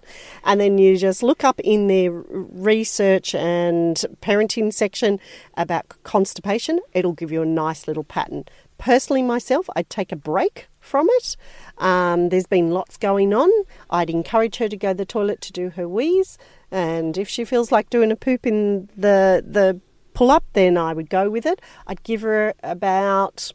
and 0.44 0.62
then 0.62 0.78
you 0.78 0.98
just 0.98 1.24
look 1.24 1.44
up 1.44 1.60
in 1.62 1.88
their 1.88 2.12
research 2.12 3.36
and 3.36 3.98
parenting 4.22 4.72
section 4.74 5.20
about 5.56 5.88
constipation. 6.04 6.80
It'll 6.94 7.14
give 7.14 7.32
you 7.32 7.42
a 7.42 7.46
nice 7.46 7.88
little 7.88 8.04
pattern. 8.04 8.46
Personally, 8.84 9.22
myself, 9.24 9.70
I'd 9.78 9.90
take 9.90 10.12
a 10.12 10.18
break 10.18 10.68
from 10.82 11.08
it. 11.10 11.38
Um, 11.78 12.28
there's 12.28 12.48
been 12.48 12.72
lots 12.72 12.98
going 12.98 13.34
on. 13.34 13.50
I'd 13.90 14.10
encourage 14.10 14.58
her 14.58 14.68
to 14.68 14.76
go 14.76 14.90
to 14.90 14.94
the 14.94 15.06
toilet 15.06 15.40
to 15.40 15.54
do 15.54 15.70
her 15.70 15.88
wheeze, 15.88 16.38
and 16.70 17.18
if 17.18 17.30
she 17.30 17.46
feels 17.46 17.72
like 17.72 17.90
doing 17.90 18.12
a 18.12 18.18
poop 18.18 18.46
in 18.46 18.90
the 18.98 19.42
the 19.48 19.80
pull 20.14 20.30
up, 20.30 20.44
then 20.52 20.78
I 20.78 20.92
would 20.92 21.10
go 21.10 21.30
with 21.30 21.46
it. 21.46 21.62
I'd 21.88 22.04
give 22.04 22.24
her 22.24 22.56
about 22.62 23.54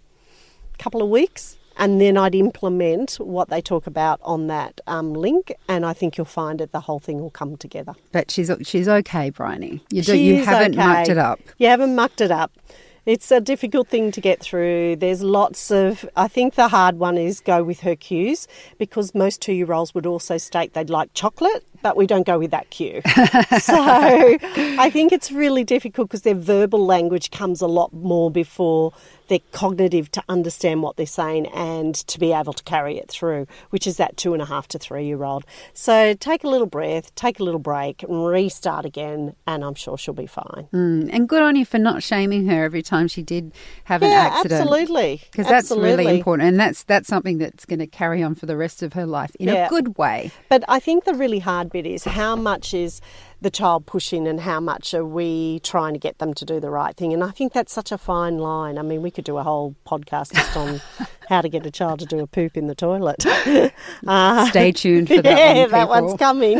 a 0.72 0.78
couple 0.78 1.02
of 1.02 1.10
weeks 1.10 1.58
and 1.76 2.00
then 2.00 2.16
I'd 2.16 2.34
implement 2.34 3.16
what 3.16 3.50
they 3.50 3.60
talk 3.60 3.86
about 3.86 4.20
on 4.22 4.46
that 4.46 4.80
um, 4.86 5.12
link 5.12 5.52
and 5.68 5.84
I 5.84 5.92
think 5.92 6.16
you'll 6.16 6.24
find 6.24 6.58
that 6.58 6.72
the 6.72 6.80
whole 6.80 6.98
thing 6.98 7.20
will 7.20 7.30
come 7.30 7.56
together. 7.58 7.94
But 8.12 8.30
she's 8.30 8.50
she's 8.62 8.88
okay, 8.88 9.28
Bryony. 9.28 9.82
You 9.90 10.02
do, 10.02 10.16
you 10.16 10.42
haven't 10.42 10.74
mucked 10.74 11.10
it 11.10 11.18
up. 11.18 11.38
You 11.58 11.68
haven't 11.68 11.94
mucked 11.94 12.22
it 12.22 12.30
up. 12.30 12.50
It's 13.08 13.30
a 13.30 13.40
difficult 13.40 13.88
thing 13.88 14.12
to 14.12 14.20
get 14.20 14.40
through. 14.40 14.96
There's 14.96 15.22
lots 15.22 15.70
of, 15.70 16.06
I 16.14 16.28
think 16.28 16.56
the 16.56 16.68
hard 16.68 16.98
one 16.98 17.16
is 17.16 17.40
go 17.40 17.64
with 17.64 17.80
her 17.80 17.96
cues 17.96 18.46
because 18.76 19.14
most 19.14 19.40
two 19.40 19.54
year 19.54 19.72
olds 19.72 19.94
would 19.94 20.04
also 20.04 20.36
state 20.36 20.74
they'd 20.74 20.90
like 20.90 21.14
chocolate, 21.14 21.64
but 21.82 21.96
we 21.96 22.06
don't 22.06 22.26
go 22.26 22.38
with 22.38 22.50
that 22.50 22.70
cue. 22.70 23.00
so 23.60 23.74
I 23.78 24.90
think 24.92 25.12
it's 25.12 25.30
really 25.30 25.64
difficult 25.64 26.08
because 26.08 26.22
their 26.22 26.34
verbal 26.34 26.84
language 26.84 27.30
comes 27.30 27.60
a 27.60 27.66
lot 27.66 27.92
more 27.92 28.30
before 28.30 28.92
they're 29.28 29.38
cognitive 29.52 30.10
to 30.12 30.22
understand 30.28 30.82
what 30.82 30.96
they're 30.96 31.06
saying 31.06 31.46
and 31.48 31.94
to 31.94 32.18
be 32.18 32.32
able 32.32 32.54
to 32.54 32.62
carry 32.64 32.96
it 32.98 33.08
through, 33.10 33.46
which 33.70 33.86
is 33.86 33.98
that 33.98 34.16
two 34.16 34.32
and 34.32 34.42
a 34.42 34.46
half 34.46 34.66
to 34.68 34.78
three 34.78 35.04
year 35.06 35.22
old. 35.22 35.44
So 35.74 36.14
take 36.14 36.44
a 36.44 36.48
little 36.48 36.66
breath, 36.66 37.14
take 37.14 37.38
a 37.38 37.44
little 37.44 37.60
break, 37.60 38.02
and 38.02 38.26
restart 38.26 38.84
again, 38.84 39.34
and 39.46 39.64
I'm 39.64 39.74
sure 39.74 39.98
she'll 39.98 40.14
be 40.14 40.26
fine. 40.26 40.68
Mm, 40.72 41.10
and 41.12 41.28
good 41.28 41.42
on 41.42 41.56
you 41.56 41.64
for 41.66 41.78
not 41.78 42.02
shaming 42.02 42.46
her 42.46 42.64
every 42.64 42.82
time 42.82 43.06
she 43.06 43.22
did 43.22 43.52
have 43.84 44.02
an 44.02 44.10
yeah, 44.10 44.30
accident. 44.32 44.62
absolutely. 44.62 45.22
Because 45.30 45.46
that's 45.46 45.70
really 45.70 46.16
important, 46.16 46.48
and 46.48 46.58
that's 46.58 46.84
that's 46.84 47.08
something 47.08 47.38
that's 47.38 47.66
going 47.66 47.78
to 47.80 47.86
carry 47.86 48.22
on 48.22 48.34
for 48.34 48.46
the 48.46 48.56
rest 48.56 48.82
of 48.82 48.94
her 48.94 49.06
life 49.06 49.34
in 49.38 49.48
Yeah. 49.48 49.66
a 49.66 49.68
good 49.68 49.98
way. 49.98 50.30
But 50.48 50.64
I 50.68 50.80
think 50.80 51.04
the 51.04 51.14
really 51.14 51.38
hard 51.38 51.67
bit 51.68 51.86
is 51.86 52.04
how 52.04 52.34
much 52.36 52.74
is 52.74 53.00
the 53.40 53.50
child 53.50 53.86
pushing 53.86 54.26
and 54.26 54.40
how 54.40 54.58
much 54.60 54.92
are 54.94 55.04
we 55.04 55.60
trying 55.60 55.92
to 55.92 55.98
get 55.98 56.18
them 56.18 56.34
to 56.34 56.44
do 56.44 56.58
the 56.58 56.70
right 56.70 56.96
thing. 56.96 57.12
And 57.12 57.22
I 57.22 57.30
think 57.30 57.52
that's 57.52 57.72
such 57.72 57.92
a 57.92 57.98
fine 57.98 58.38
line. 58.38 58.78
I 58.78 58.82
mean, 58.82 59.00
we 59.02 59.10
could 59.10 59.24
do 59.24 59.38
a 59.38 59.42
whole 59.44 59.76
podcast 59.86 60.32
just 60.34 60.56
on 60.56 60.80
how 61.28 61.40
to 61.42 61.48
get 61.48 61.64
a 61.66 61.70
child 61.70 62.00
to 62.00 62.06
do 62.06 62.18
a 62.20 62.26
poop 62.26 62.56
in 62.56 62.66
the 62.66 62.74
toilet. 62.74 63.24
Uh, 64.06 64.46
Stay 64.50 64.70
tuned 64.72 65.08
for 65.08 65.20
that 65.20 65.24
yeah, 65.38 65.62
one, 65.62 65.70
that 65.70 65.88
one's 65.88 66.14
coming. 66.18 66.58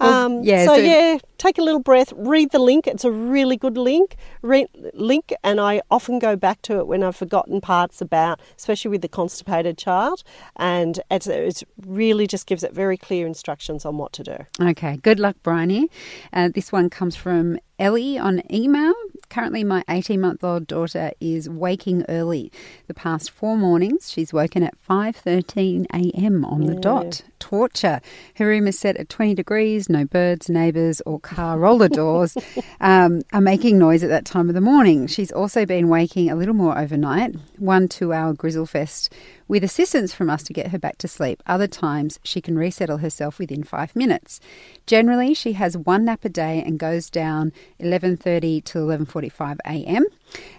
um, 0.00 0.42
yeah, 0.42 0.64
so, 0.64 0.74
so- 0.74 0.80
yeah, 0.80 1.18
take 1.38 1.58
a 1.58 1.62
little 1.62 1.80
breath, 1.80 2.12
read 2.16 2.50
the 2.50 2.58
link. 2.58 2.86
It's 2.86 3.04
a 3.04 3.10
really 3.10 3.56
good 3.56 3.76
link. 3.76 4.16
Re- 4.42 4.66
link, 4.94 5.32
and 5.44 5.60
I 5.60 5.82
often 5.90 6.18
go 6.18 6.36
back 6.36 6.62
to 6.62 6.78
it 6.78 6.86
when 6.86 7.02
I've 7.02 7.16
forgotten 7.16 7.60
parts 7.60 8.00
about, 8.00 8.40
especially 8.56 8.90
with 8.90 9.02
the 9.02 9.08
constipated 9.08 9.78
child, 9.78 10.22
and 10.56 11.00
it's, 11.10 11.26
it's 11.26 11.64
really 11.86 12.26
just 12.26 12.46
gives 12.46 12.62
it 12.62 12.72
very 12.72 12.96
clear 12.96 13.26
instructions 13.26 13.84
on 13.84 13.96
what 13.98 14.12
to 14.14 14.22
do. 14.24 14.36
Okay, 14.60 14.98
good 15.02 15.18
luck, 15.20 15.31
Bryony. 15.42 15.88
Uh, 16.32 16.48
this 16.52 16.72
one 16.72 16.90
comes 16.90 17.16
from 17.16 17.58
Ellie 17.78 18.16
on 18.16 18.42
email. 18.52 18.92
Currently, 19.28 19.64
my 19.64 19.82
18 19.88 20.20
month 20.20 20.44
old 20.44 20.66
daughter 20.66 21.10
is 21.20 21.48
waking 21.48 22.04
early. 22.08 22.52
The 22.86 22.94
past 22.94 23.30
four 23.30 23.56
mornings, 23.56 24.10
she's 24.10 24.32
woken 24.32 24.62
at 24.62 24.74
5:13 24.88 25.86
a.m. 25.92 26.44
on 26.44 26.66
the 26.66 26.74
dot. 26.74 27.22
Torture. 27.38 28.00
Her 28.36 28.46
room 28.46 28.68
is 28.68 28.78
set 28.78 28.96
at 28.98 29.08
20 29.08 29.34
degrees. 29.34 29.88
No 29.88 30.04
birds, 30.04 30.48
neighbours, 30.48 31.00
or 31.06 31.18
car 31.18 31.58
roller 31.58 31.88
doors 32.02 32.36
um, 32.80 33.22
are 33.32 33.40
making 33.40 33.78
noise 33.78 34.04
at 34.04 34.10
that 34.10 34.24
time 34.24 34.48
of 34.48 34.54
the 34.54 34.60
morning. 34.60 35.08
She's 35.08 35.32
also 35.32 35.66
been 35.66 35.88
waking 35.88 36.30
a 36.30 36.36
little 36.36 36.54
more 36.54 36.78
overnight. 36.78 37.34
One 37.58 37.88
two-hour 37.88 38.34
grizzle 38.34 38.66
fest 38.66 39.12
with 39.52 39.62
assistance 39.62 40.14
from 40.14 40.30
us 40.30 40.42
to 40.42 40.52
get 40.54 40.68
her 40.68 40.78
back 40.78 40.96
to 40.96 41.06
sleep. 41.06 41.42
Other 41.46 41.66
times, 41.66 42.18
she 42.24 42.40
can 42.40 42.56
resettle 42.56 42.96
herself 42.96 43.38
within 43.38 43.62
five 43.62 43.94
minutes. 43.94 44.40
Generally, 44.86 45.34
she 45.34 45.52
has 45.52 45.76
one 45.76 46.06
nap 46.06 46.24
a 46.24 46.30
day 46.30 46.62
and 46.64 46.78
goes 46.78 47.10
down 47.10 47.52
11:30 47.78 48.64
to 48.64 48.78
11:45 48.78 49.58
a.m. 49.66 50.06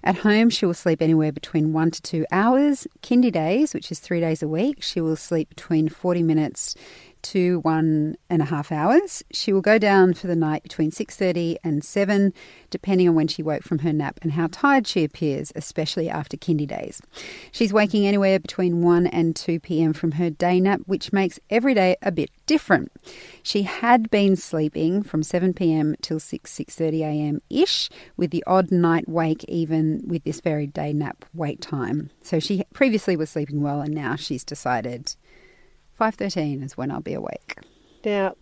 At 0.04 0.18
home, 0.18 0.52
she 0.52 0.68
will 0.68 0.76
sleep 0.76 1.02
anywhere 1.02 1.32
between 1.32 1.74
one 1.74 1.90
to 1.90 2.04
two 2.04 2.28
hours. 2.32 2.86
Kindy 3.02 3.32
days, 3.32 3.74
which 3.74 3.92
is 3.92 4.00
three 4.00 4.20
days 4.20 4.44
a 4.44 4.48
week, 4.48 4.84
she 4.84 5.02
will 5.02 5.16
sleep 5.16 5.50
between 5.50 5.90
40 5.90 6.22
minutes 6.22 6.76
to 7.24 7.60
one 7.62 8.16
and 8.30 8.42
a 8.42 8.46
half 8.46 8.72
hours. 8.72 9.24
She 9.32 9.52
will 9.52 9.62
go 9.62 9.78
down 9.78 10.14
for 10.14 10.28
the 10.28 10.36
night 10.36 10.64
between 10.64 10.92
6.30 10.92 11.58
and 11.64 11.84
7, 11.84 12.34
depending 12.70 13.10
on 13.10 13.16
when 13.16 13.28
she 13.28 13.42
woke 13.42 13.64
from 13.64 13.80
her 13.80 13.94
nap 13.94 14.20
and 14.22 14.34
how 14.34 14.48
tired 14.52 14.86
she 14.86 15.04
appears, 15.04 15.52
especially 15.56 16.10
after 16.10 16.38
kindy 16.38 16.68
days. 16.68 17.02
She's 17.52 17.74
waking 17.74 18.06
anywhere 18.06 18.40
between 18.40 18.82
1 18.82 19.08
and 19.08 19.36
2 19.36 19.60
p.m. 19.60 19.94
from 19.94 20.14
her 20.14 20.30
day 20.30 20.60
nap, 20.60 20.82
which 20.86 21.14
makes 21.14 21.40
every 21.50 21.74
day 21.74 21.96
a 22.02 22.12
bit 22.12 22.30
different. 22.46 22.92
She 23.42 23.64
had 23.64 24.10
been 24.10 24.36
sleeping 24.36 25.04
from 25.04 25.24
7 25.24 25.54
p.m. 25.54 25.96
till 26.02 26.20
6, 26.20 26.52
6.30 26.52 27.00
a.m. 27.02 27.42
ish, 27.50 27.90
with 28.18 28.32
the 28.32 28.44
odd 28.46 28.72
night 28.72 29.08
wake 29.08 29.44
even 29.46 30.04
with 30.06 30.24
this 30.24 30.42
very 30.42 30.68
day 30.68 30.94
nap 30.94 31.26
wait 31.34 31.62
time. 31.62 32.10
So 32.22 32.40
she 32.40 32.64
previously 32.74 33.16
was 33.16 33.30
sleeping 33.30 33.62
well 33.62 33.82
and 33.82 33.94
now 33.94 34.16
she's 34.16 34.44
decided 34.44 35.16
5.13 36.00 36.64
is 36.64 36.78
when 36.78 36.92
I'll 36.92 37.02
be 37.02 37.14
awake. 37.14 37.58
Now, 38.04 38.36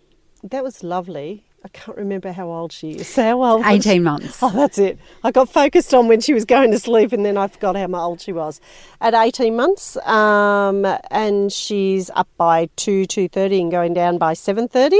that 0.43 0.63
was 0.63 0.83
lovely. 0.83 1.45
I 1.63 1.67
can't 1.67 1.97
remember 1.97 2.31
how 2.31 2.49
old 2.49 2.71
she 2.71 2.91
is. 2.91 3.07
So 3.07 3.21
how 3.21 3.43
old? 3.43 3.65
18 3.65 4.01
months. 4.01 4.39
Oh, 4.41 4.49
that's 4.49 4.79
it. 4.79 4.97
I 5.23 5.29
got 5.29 5.47
focused 5.47 5.93
on 5.93 6.07
when 6.07 6.19
she 6.19 6.33
was 6.33 6.43
going 6.43 6.71
to 6.71 6.79
sleep, 6.79 7.11
and 7.13 7.23
then 7.23 7.37
I 7.37 7.47
forgot 7.47 7.75
how 7.75 7.87
old 7.93 8.19
she 8.19 8.33
was. 8.33 8.59
At 8.99 9.13
18 9.13 9.55
months, 9.55 9.95
um, 9.97 10.85
and 11.11 11.53
she's 11.53 12.09
up 12.15 12.27
by 12.37 12.67
2, 12.77 13.03
2.30 13.03 13.61
and 13.61 13.71
going 13.71 13.93
down 13.93 14.17
by 14.17 14.33
7.30. 14.33 14.97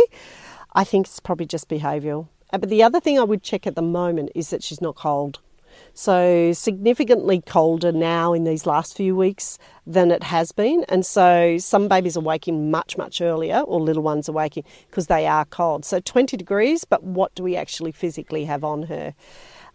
I 0.74 0.84
think 0.84 1.08
it's 1.08 1.20
probably 1.20 1.48
just 1.48 1.68
behavioural. 1.68 2.28
Uh, 2.54 2.60
But 2.60 2.70
the 2.70 2.84
other 2.84 3.00
thing 3.00 3.18
I 3.18 3.24
would 3.24 3.42
check 3.42 3.66
at 3.66 3.74
the 3.76 3.82
moment 3.82 4.30
is 4.36 4.52
that 4.52 4.62
she's 4.62 4.82
not 4.82 4.96
cold. 4.96 5.40
So, 5.94 6.54
significantly 6.54 7.42
colder 7.42 7.92
now 7.92 8.34
in 8.34 8.44
these 8.44 8.66
last 8.66 8.96
few 8.96 9.16
weeks 9.16 9.58
than 9.86 10.12
it 10.12 10.24
has 10.24 10.52
been. 10.52 10.86
And 10.90 11.06
so, 11.06 11.58
some 11.58 11.88
babies 11.88 12.18
are 12.18 12.22
waking 12.22 12.72
much, 12.72 12.98
much 12.98 13.22
earlier, 13.22 13.60
or 13.60 13.80
little 13.80 14.04
ones 14.04 14.30
are 14.30 14.34
waking 14.34 14.64
because 14.90 15.08
they 15.08 15.28
are 15.28 15.46
cold. 15.46 15.86
So, 15.86 16.00
20 16.00 16.38
degrees, 16.38 16.86
but 16.86 17.04
what 17.04 17.34
do 17.36 17.44
we 17.44 17.56
actually 17.56 17.92
physically 17.92 18.46
have 18.46 18.64
on 18.64 18.84
her? 18.84 19.14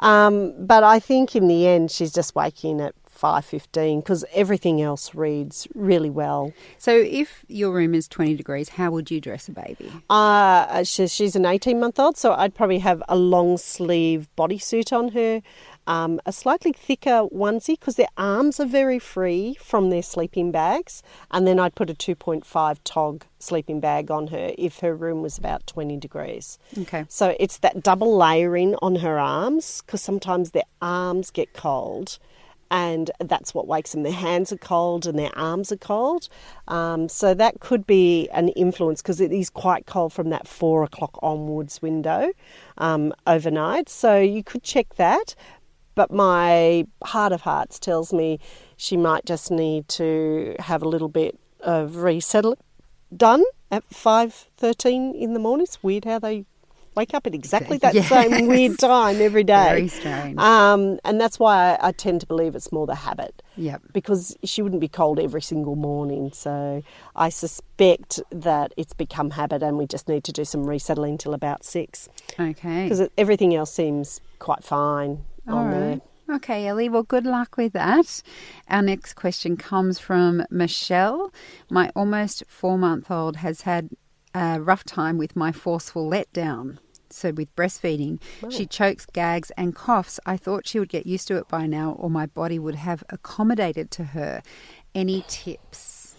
Um, 0.01 0.55
but 0.67 0.85
I 0.85 0.99
think 0.99 1.35
in 1.35 1.49
the 1.49 1.67
end, 1.67 1.91
she's 1.91 2.13
just 2.13 2.35
waking 2.35 2.81
at 2.81 2.95
5.15 3.17 4.03
because 4.03 4.25
everything 4.35 4.83
else 4.83 5.15
reads 5.15 5.67
really 5.75 6.11
well. 6.11 6.53
So 6.79 6.93
if 6.93 7.45
your 7.49 7.73
room 7.73 7.95
is 7.95 8.07
20 8.09 8.37
degrees, 8.37 8.71
how 8.71 8.91
would 8.91 9.11
you 9.11 9.21
dress 9.21 9.49
a 9.49 9.53
baby? 9.53 9.91
Uh, 10.11 10.85
she, 10.85 11.07
she's 11.07 11.35
an 11.35 11.47
18 11.47 11.81
month 11.81 11.99
old, 11.99 12.17
so 12.17 12.35
I'd 12.35 12.55
probably 12.55 12.79
have 12.81 13.03
a 13.09 13.17
long 13.17 13.57
sleeve 13.57 14.29
bodysuit 14.37 14.93
on 14.93 15.09
her, 15.09 15.43
um, 15.87 16.21
a 16.27 16.33
slightly 16.33 16.73
thicker 16.73 17.27
onesie 17.33 17.79
because 17.79 17.97
their 17.97 18.09
arms 18.17 18.59
are 18.61 18.67
very 18.67 18.99
free 18.99 19.55
from 19.61 19.91
their 19.91 20.03
sleeping 20.03 20.51
bags, 20.51 21.03
and 21.31 21.47
then 21.47 21.59
I'd 21.59 21.75
put 21.75 21.91
a 21.91 21.95
2.5 21.95 22.79
tog 22.85 23.25
sleeping 23.39 23.81
bag 23.81 24.11
on 24.11 24.29
her 24.29 24.53
if 24.59 24.81
her 24.81 24.95
room 24.95 25.23
was 25.23 25.39
about 25.39 25.67
20 25.67 25.97
degrees. 25.97 26.59
Okay. 26.79 27.05
So 27.09 27.37
it's 27.39 27.59
that 27.59 27.83
double 27.83 28.17
layering 28.17 28.75
on 28.83 28.97
her 28.97 29.19
arms 29.19 29.83
because 29.85 30.03
sometimes 30.03 30.51
their 30.51 30.65
arms 30.81 31.31
get 31.31 31.53
cold. 31.53 32.19
And 32.69 33.13
that's 33.21 33.55
what 33.55 33.69
wakes 33.69 33.93
them. 33.93 34.03
Their 34.03 34.11
hands 34.11 34.51
are 34.51 34.57
cold 34.57 35.07
and 35.07 35.17
their 35.17 35.31
arms 35.39 35.71
are 35.71 35.77
cold. 35.77 36.29
Um, 36.67 37.09
so 37.09 37.33
that 37.33 37.61
could 37.61 37.87
be 37.87 38.29
an 38.31 38.49
influence 38.51 39.03
because 39.03 39.21
it 39.21 39.33
is 39.33 39.51
quite 39.51 39.87
cold 39.87 40.13
from 40.13 40.31
that 40.31 40.49
four 40.49 40.83
o'clock 40.83 41.17
onwards 41.23 41.81
window 41.81 42.33
um, 42.79 43.15
overnight. 43.25 43.89
So 43.89 44.19
you 44.19 44.43
could 44.43 44.65
check 44.65 44.97
that. 44.97 45.37
But 45.97 46.13
my 46.13 46.87
heart 47.03 47.33
of 47.33 47.41
hearts 47.41 47.81
tells 47.81 48.13
me 48.13 48.39
she 48.77 48.97
might 48.97 49.25
just 49.25 49.51
need 49.51 49.89
to 49.89 50.55
have 50.61 50.83
a 50.83 50.89
little 50.89 51.09
bit 51.09 51.37
of 51.61 51.97
resettle 51.97 52.57
done 53.17 53.43
at 53.73 53.83
five 53.93 54.33
thirteen 54.57 55.15
in 55.17 55.33
the 55.33 55.41
morning. 55.41 55.65
It's 55.65 55.83
weird 55.83 56.05
how 56.05 56.19
they 56.21 56.45
wake 56.95 57.13
up 57.15 57.27
at 57.27 57.35
exactly 57.35 57.77
that 57.79 57.95
Yes. 57.95 58.09
same 58.09 58.47
weird 58.47 58.79
time 58.91 59.21
every 59.23 59.45
day. 59.45 59.69
Very 59.69 59.89
strange. 59.89 60.39
Um, 60.39 60.99
and 61.05 61.19
that's 61.21 61.39
why 61.39 61.75
I, 61.77 61.89
I 61.89 61.93
tend 61.93 62.21
to 62.23 62.27
believe 62.27 62.55
it's 62.55 62.71
more 62.73 62.87
the 62.87 62.95
habit. 62.95 63.43
Yep. 63.57 63.83
Because 63.93 64.35
she 64.45 64.61
wouldn't 64.63 64.81
be 64.81 64.89
cold 64.89 65.19
every 65.19 65.43
single 65.43 65.77
morning. 65.77 66.31
So 66.33 66.83
I 67.15 67.29
suspect 67.31 68.21
that 68.31 68.73
it's 68.79 68.95
become 68.95 69.31
habit 69.33 69.63
and 69.63 69.77
we 69.77 69.87
just 69.87 70.09
need 70.09 70.25
to 70.25 70.33
do 70.33 70.45
some 70.47 70.65
resettling 70.65 71.19
till 71.19 71.35
about 71.35 71.65
six. 71.65 72.09
Okay. 72.41 72.85
Because 72.85 73.09
everything 73.19 73.55
else 73.55 73.73
seems 73.73 74.21
quite 74.39 74.63
fine 74.65 75.25
All 75.49 75.69
there. 75.69 76.01
Okay, 76.29 76.67
Ellie. 76.67 76.89
Well, 76.89 77.05
good 77.05 77.25
luck 77.25 77.57
with 77.57 77.73
that. 77.75 78.23
Our 78.69 78.83
next 78.83 79.15
question 79.15 79.57
comes 79.57 80.01
from 80.01 80.45
Michelle. 80.51 81.33
My 81.71 81.91
almost 81.95 82.43
four 82.49 82.77
month 82.77 83.11
old 83.11 83.37
has 83.37 83.63
had 83.63 83.91
a 84.35 84.61
rough 84.61 84.83
time 84.85 85.19
with 85.19 85.37
my 85.37 85.53
forceful 85.53 86.11
letdown. 86.11 86.79
So, 87.09 87.31
with 87.31 87.55
breastfeeding, 87.55 88.21
she 88.51 88.67
chokes, 88.67 89.07
gags, 89.07 89.53
and 89.57 89.75
coughs. 89.75 90.19
I 90.27 90.37
thought 90.37 90.67
she 90.67 90.81
would 90.81 90.89
get 90.89 91.07
used 91.07 91.29
to 91.29 91.37
it 91.37 91.47
by 91.47 91.67
now, 91.67 91.93
or 91.93 92.11
my 92.11 92.27
body 92.27 92.59
would 92.59 92.75
have 92.75 93.05
accommodated 93.09 93.93
to 93.93 94.05
her. 94.07 94.43
Any 94.95 95.25
tips? 95.29 96.17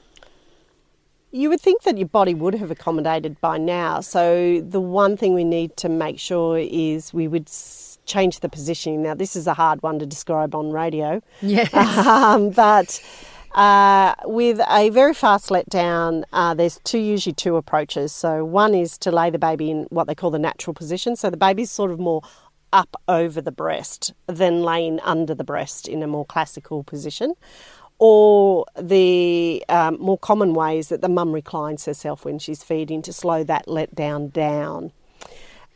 You 1.31 1.50
would 1.50 1.60
think 1.60 1.84
that 1.84 1.98
your 1.98 2.07
body 2.07 2.34
would 2.34 2.55
have 2.55 2.72
accommodated 2.72 3.41
by 3.41 3.57
now. 3.57 4.00
So 4.00 4.62
the 4.62 4.79
one 4.79 5.17
thing 5.17 5.34
we 5.34 5.43
need 5.43 5.75
to 5.77 5.89
make 5.89 6.19
sure 6.19 6.57
is 6.57 7.13
we 7.13 7.27
would 7.27 7.50
change 8.07 8.39
the 8.39 8.49
positioning. 8.49 9.03
Now 9.03 9.13
this 9.13 9.35
is 9.35 9.45
a 9.45 9.53
hard 9.53 9.83
one 9.83 9.99
to 9.99 10.05
describe 10.05 10.55
on 10.55 10.71
radio. 10.71 11.21
Yes. 11.41 11.69
Um, 12.07 12.51
but 12.51 13.01
uh, 13.53 14.13
with 14.25 14.59
a 14.69 14.89
very 14.89 15.13
fast 15.13 15.49
letdown, 15.49 16.23
uh, 16.31 16.53
there's 16.53 16.79
two 16.83 16.99
usually 16.99 17.33
two 17.33 17.55
approaches. 17.55 18.11
So 18.11 18.45
one 18.45 18.73
is 18.73 18.97
to 18.99 19.11
lay 19.11 19.29
the 19.29 19.39
baby 19.39 19.71
in 19.71 19.87
what 19.89 20.07
they 20.07 20.15
call 20.15 20.31
the 20.31 20.39
natural 20.39 20.73
position. 20.73 21.15
So 21.15 21.29
the 21.29 21.37
baby's 21.37 21.71
sort 21.71 21.91
of 21.91 21.99
more 21.99 22.21
up 22.73 22.95
over 23.07 23.41
the 23.41 23.51
breast 23.51 24.13
than 24.27 24.61
laying 24.61 24.99
under 25.01 25.33
the 25.33 25.43
breast 25.43 25.87
in 25.87 26.03
a 26.03 26.07
more 26.07 26.25
classical 26.25 26.83
position. 26.83 27.33
Or 27.99 28.65
the 28.79 29.63
um, 29.69 29.97
more 29.99 30.19
common 30.19 30.53
way 30.53 30.77
is 30.77 30.89
that 30.89 31.01
the 31.01 31.09
mum 31.09 31.31
reclines 31.31 31.85
herself 31.85 32.25
when 32.25 32.37
she's 32.37 32.63
feeding 32.63 33.01
to 33.03 33.13
slow 33.13 33.43
that 33.45 33.65
letdown 33.65 34.31
down. 34.31 34.91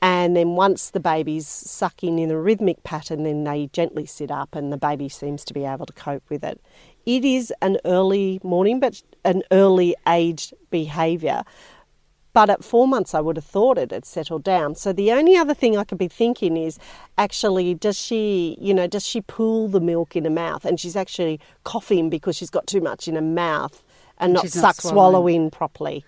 And 0.02 0.36
then 0.36 0.56
once 0.56 0.90
the 0.90 1.00
baby's 1.00 1.48
sucking 1.48 2.18
in 2.18 2.32
a 2.32 2.40
rhythmic 2.40 2.84
pattern, 2.84 3.24
then 3.24 3.44
they 3.44 3.70
gently 3.72 4.08
sit 4.08 4.32
up 4.32 4.56
and 4.56 4.74
the 4.74 4.78
baby 4.78 5.10
seems 5.10 5.46
to 5.46 5.54
be 5.54 5.64
able 5.64 5.86
to 5.86 5.94
cope 5.94 6.24
with 6.30 6.44
it. 6.44 6.60
It 7.06 7.24
is 7.24 7.54
an 7.62 7.78
early 7.86 8.40
morning, 8.44 8.80
but 8.80 9.04
an 9.24 9.44
early 9.52 9.96
aged 10.08 10.54
behaviour. 10.72 11.44
But 12.34 12.50
at 12.50 12.64
four 12.64 12.88
months, 12.88 13.14
I 13.14 13.20
would 13.20 13.36
have 13.36 13.46
thought 13.46 13.78
it 13.78 13.92
had 13.92 14.06
settled 14.06 14.44
down. 14.44 14.76
So 14.76 14.94
the 14.94 15.12
only 15.12 15.36
other 15.36 15.54
thing 15.54 15.78
I 15.78 15.84
could 15.84 15.98
be 15.98 16.08
thinking 16.08 16.56
is 16.56 16.80
actually, 17.18 17.76
does 17.76 18.00
she, 18.00 18.58
you 18.60 18.74
know, 18.74 18.88
does 18.88 19.06
she 19.06 19.22
pull 19.22 19.68
the 19.68 19.82
milk 19.82 20.16
in 20.16 20.24
her 20.24 20.32
mouth? 20.32 20.64
And 20.64 20.80
she's 20.80 20.96
actually 20.96 21.40
coughing 21.64 22.10
because 22.10 22.38
she's 22.38 22.50
got 22.50 22.68
too 22.68 22.82
much 22.82 23.08
in 23.08 23.16
her 23.16 23.22
mouth 23.22 23.84
and 24.18 24.34
not 24.34 24.44
She's 24.44 24.56
not 24.56 24.76
suck 24.76 24.92
swallowing 24.92 25.52
properly. 25.52 26.06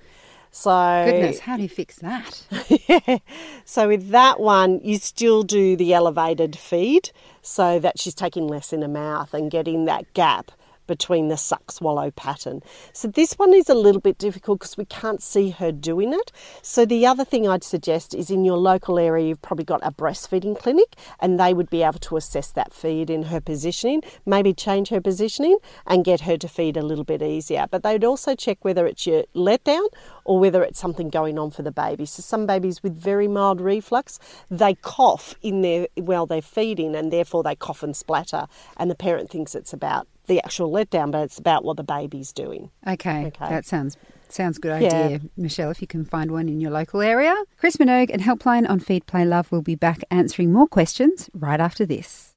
So 0.56 1.04
Goodness, 1.08 1.40
how 1.40 1.58
do 1.58 1.64
you 1.64 1.70
fix 1.70 1.96
that? 1.96 2.44
yeah. 2.88 3.18
So 3.66 3.88
with 3.88 4.10
that 4.10 4.40
one, 4.40 4.80
you 4.84 5.00
still 5.00 5.42
do 5.42 5.76
the 5.76 5.96
elevated 5.96 6.56
feed 6.56 7.10
so 7.42 7.80
that 7.80 8.00
she's 8.00 8.14
taking 8.14 8.48
less 8.48 8.72
in 8.72 8.84
her 8.84 8.88
mouth 8.88 9.34
and 9.34 9.50
getting 9.50 9.86
that 9.86 10.14
gap 10.14 10.52
between 10.88 11.28
the 11.28 11.38
suck 11.38 11.72
swallow 11.72 12.12
pattern. 12.12 12.62
So 12.92 13.08
this 13.08 13.34
one 13.34 13.54
is 13.54 13.70
a 13.70 13.74
little 13.74 14.02
bit 14.02 14.18
difficult 14.18 14.60
because 14.60 14.78
we 14.78 14.86
can't 14.86 15.22
see 15.22 15.50
her 15.52 15.72
doing 15.72 16.14
it. 16.14 16.32
So 16.62 16.86
the 16.86 17.06
other 17.06 17.26
thing 17.26 17.48
I'd 17.48 17.64
suggest 17.64 18.14
is 18.14 18.30
in 18.30 18.46
your 18.46 18.58
local 18.58 19.00
area, 19.00 19.28
you've 19.28 19.42
probably 19.42 19.66
got 19.66 19.82
a 19.84 19.92
breastfeeding 19.92 20.58
clinic 20.58 20.96
and 21.20 21.40
they 21.40 21.54
would 21.54 21.70
be 21.70 21.84
able 21.84 22.00
to 22.00 22.18
assess 22.18 22.52
that 22.52 22.74
feed 22.74 23.10
in 23.10 23.24
her 23.24 23.40
positioning, 23.40 24.02
maybe 24.26 24.54
change 24.54 24.90
her 24.90 25.02
positioning 25.02 25.58
and 25.88 26.06
get 26.06 26.22
her 26.22 26.38
to 26.38 26.48
feed 26.48 26.78
a 26.78 26.82
little 26.82 27.04
bit 27.04 27.22
easier. 27.22 27.68
But 27.70 27.84
they'd 27.84 28.04
also 28.04 28.36
check 28.36 28.64
whether 28.64 28.86
it's 28.88 29.06
your 29.06 29.24
letdown 29.36 29.88
or 30.26 30.40
whether 30.40 30.64
it's 30.64 30.80
something 30.80 31.10
going 31.10 31.38
on 31.38 31.52
for 31.52 31.62
the 31.62 31.72
baby. 31.72 32.06
So 32.06 32.22
some 32.22 32.46
babies 32.46 32.82
with 32.84 32.96
very 32.96 33.28
mild 33.28 33.62
reflux, 33.62 34.20
they 34.50 34.76
cough 34.76 35.36
in 35.42 35.62
their 35.62 35.88
while 35.96 36.26
they're 36.26 36.42
feeding 36.42 36.96
and 36.96 37.12
therefore 37.12 37.44
they 37.44 37.56
cough 37.56 37.84
and 37.84 37.96
splatter 37.96 38.48
and 38.78 38.90
the 38.90 38.96
parent 38.96 39.30
thinks 39.30 39.56
it's 39.56 39.74
about 39.74 40.08
the 40.28 40.44
actual 40.44 40.72
letdown, 40.72 41.12
but 41.12 41.24
it's 41.24 41.38
about 41.38 41.64
what 41.64 41.78
the 41.78 41.84
baby's 41.84 42.32
doing. 42.34 42.70
Okay, 42.88 43.28
okay. 43.28 43.50
that 43.50 43.66
sounds 43.66 43.98
sounds 44.30 44.58
good 44.58 44.72
idea, 44.72 45.10
yeah. 45.10 45.18
Michelle. 45.38 45.72
If 45.72 45.82
you 45.82 45.88
can 45.88 46.06
find 46.06 46.32
one 46.32 46.50
in 46.50 46.60
your 46.60 46.72
local 46.72 47.02
area, 47.02 47.36
Chris 47.58 47.78
Minogue 47.78 48.10
and 48.12 48.22
Helpline 48.22 48.70
on 48.70 48.80
Feed 48.80 49.06
Play 49.06 49.26
Love 49.26 49.52
will 49.52 49.62
be 49.62 49.76
back 49.76 50.04
answering 50.10 50.52
more 50.52 50.68
questions 50.68 51.30
right 51.34 51.60
after 51.60 51.86
this. 51.86 52.34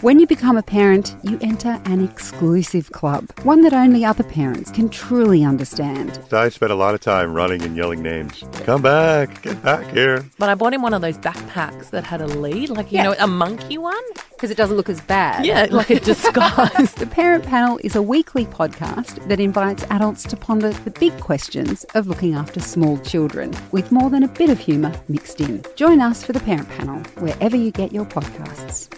When 0.00 0.18
you 0.18 0.26
become 0.26 0.56
a 0.56 0.62
parent, 0.62 1.14
you 1.22 1.38
enter 1.42 1.78
an 1.84 2.02
exclusive 2.02 2.90
club, 2.90 3.28
one 3.42 3.60
that 3.62 3.74
only 3.74 4.02
other 4.02 4.24
parents 4.24 4.70
can 4.70 4.88
truly 4.88 5.44
understand. 5.44 6.18
I 6.32 6.48
spent 6.48 6.72
a 6.72 6.74
lot 6.74 6.94
of 6.94 7.00
time 7.00 7.34
running 7.34 7.60
and 7.62 7.76
yelling 7.76 8.02
names. 8.02 8.42
Come 8.64 8.80
back, 8.80 9.42
get 9.42 9.62
back 9.62 9.92
here. 9.92 10.24
But 10.38 10.48
I 10.48 10.54
bought 10.54 10.72
him 10.72 10.80
one 10.80 10.94
of 10.94 11.02
those 11.02 11.18
backpacks 11.18 11.90
that 11.90 12.04
had 12.04 12.22
a 12.22 12.26
lead, 12.26 12.70
like, 12.70 12.90
you 12.90 12.96
yeah. 12.96 13.02
know, 13.04 13.14
a 13.18 13.26
monkey 13.26 13.76
one. 13.76 14.02
Because 14.40 14.50
it 14.50 14.56
doesn't 14.56 14.78
look 14.78 14.88
as 14.88 15.02
bad. 15.02 15.44
Yeah, 15.44 15.66
like 15.70 15.90
a 15.90 16.00
disguise. 16.00 16.94
the 16.94 17.06
Parent 17.06 17.44
Panel 17.44 17.78
is 17.84 17.94
a 17.94 18.00
weekly 18.00 18.46
podcast 18.46 19.28
that 19.28 19.38
invites 19.38 19.84
adults 19.90 20.22
to 20.22 20.34
ponder 20.34 20.70
the 20.70 20.92
big 20.92 21.14
questions 21.20 21.84
of 21.94 22.06
looking 22.06 22.32
after 22.32 22.58
small 22.58 22.96
children, 23.00 23.54
with 23.70 23.92
more 23.92 24.08
than 24.08 24.22
a 24.22 24.28
bit 24.28 24.48
of 24.48 24.58
humour 24.58 24.98
mixed 25.08 25.42
in. 25.42 25.62
Join 25.76 26.00
us 26.00 26.24
for 26.24 26.32
the 26.32 26.40
Parent 26.40 26.70
Panel, 26.70 27.02
wherever 27.22 27.54
you 27.54 27.70
get 27.70 27.92
your 27.92 28.06
podcasts. 28.06 28.88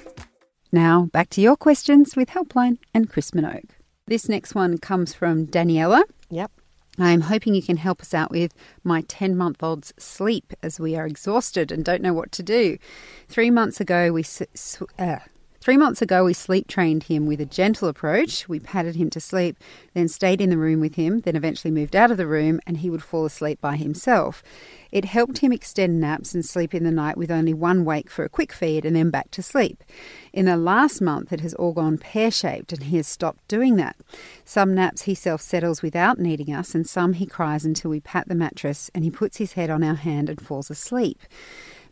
Now, 0.70 1.06
back 1.06 1.28
to 1.30 1.40
your 1.40 1.56
questions 1.56 2.14
with 2.14 2.28
Helpline 2.28 2.78
and 2.94 3.10
Chris 3.10 3.32
Minogue. 3.32 3.70
This 4.06 4.28
next 4.28 4.54
one 4.54 4.78
comes 4.78 5.12
from 5.12 5.48
Daniela. 5.48 6.04
Yep. 6.30 6.52
I'm 7.00 7.22
hoping 7.22 7.56
you 7.56 7.62
can 7.62 7.78
help 7.78 8.00
us 8.00 8.14
out 8.14 8.30
with 8.30 8.54
my 8.84 9.00
10 9.08 9.36
month 9.36 9.60
old's 9.60 9.92
sleep 9.98 10.52
as 10.62 10.78
we 10.78 10.94
are 10.94 11.06
exhausted 11.06 11.72
and 11.72 11.84
don't 11.84 12.02
know 12.02 12.12
what 12.12 12.30
to 12.32 12.44
do. 12.44 12.78
Three 13.28 13.50
months 13.50 13.80
ago, 13.80 14.12
we. 14.12 14.24
Uh, 15.00 15.18
Three 15.62 15.76
months 15.76 16.02
ago, 16.02 16.24
we 16.24 16.32
sleep 16.32 16.66
trained 16.66 17.04
him 17.04 17.24
with 17.24 17.40
a 17.40 17.46
gentle 17.46 17.86
approach. 17.86 18.48
We 18.48 18.58
patted 18.58 18.96
him 18.96 19.10
to 19.10 19.20
sleep, 19.20 19.56
then 19.94 20.08
stayed 20.08 20.40
in 20.40 20.50
the 20.50 20.56
room 20.56 20.80
with 20.80 20.96
him, 20.96 21.20
then 21.20 21.36
eventually 21.36 21.70
moved 21.70 21.94
out 21.94 22.10
of 22.10 22.16
the 22.16 22.26
room, 22.26 22.58
and 22.66 22.78
he 22.78 22.90
would 22.90 23.04
fall 23.04 23.24
asleep 23.24 23.60
by 23.60 23.76
himself. 23.76 24.42
It 24.90 25.04
helped 25.04 25.38
him 25.38 25.52
extend 25.52 26.00
naps 26.00 26.34
and 26.34 26.44
sleep 26.44 26.74
in 26.74 26.82
the 26.82 26.90
night 26.90 27.16
with 27.16 27.30
only 27.30 27.54
one 27.54 27.84
wake 27.84 28.10
for 28.10 28.24
a 28.24 28.28
quick 28.28 28.52
feed 28.52 28.84
and 28.84 28.96
then 28.96 29.10
back 29.10 29.30
to 29.30 29.40
sleep. 29.40 29.84
In 30.32 30.46
the 30.46 30.56
last 30.56 31.00
month, 31.00 31.32
it 31.32 31.42
has 31.42 31.54
all 31.54 31.72
gone 31.72 31.96
pear 31.96 32.32
shaped, 32.32 32.72
and 32.72 32.82
he 32.82 32.96
has 32.96 33.06
stopped 33.06 33.46
doing 33.46 33.76
that. 33.76 33.94
Some 34.44 34.74
naps 34.74 35.02
he 35.02 35.14
self 35.14 35.40
settles 35.40 35.80
without 35.80 36.18
needing 36.18 36.52
us, 36.52 36.74
and 36.74 36.88
some 36.88 37.12
he 37.12 37.24
cries 37.24 37.64
until 37.64 37.92
we 37.92 38.00
pat 38.00 38.26
the 38.26 38.34
mattress 38.34 38.90
and 38.96 39.04
he 39.04 39.10
puts 39.12 39.36
his 39.36 39.52
head 39.52 39.70
on 39.70 39.84
our 39.84 39.94
hand 39.94 40.28
and 40.28 40.44
falls 40.44 40.70
asleep. 40.70 41.20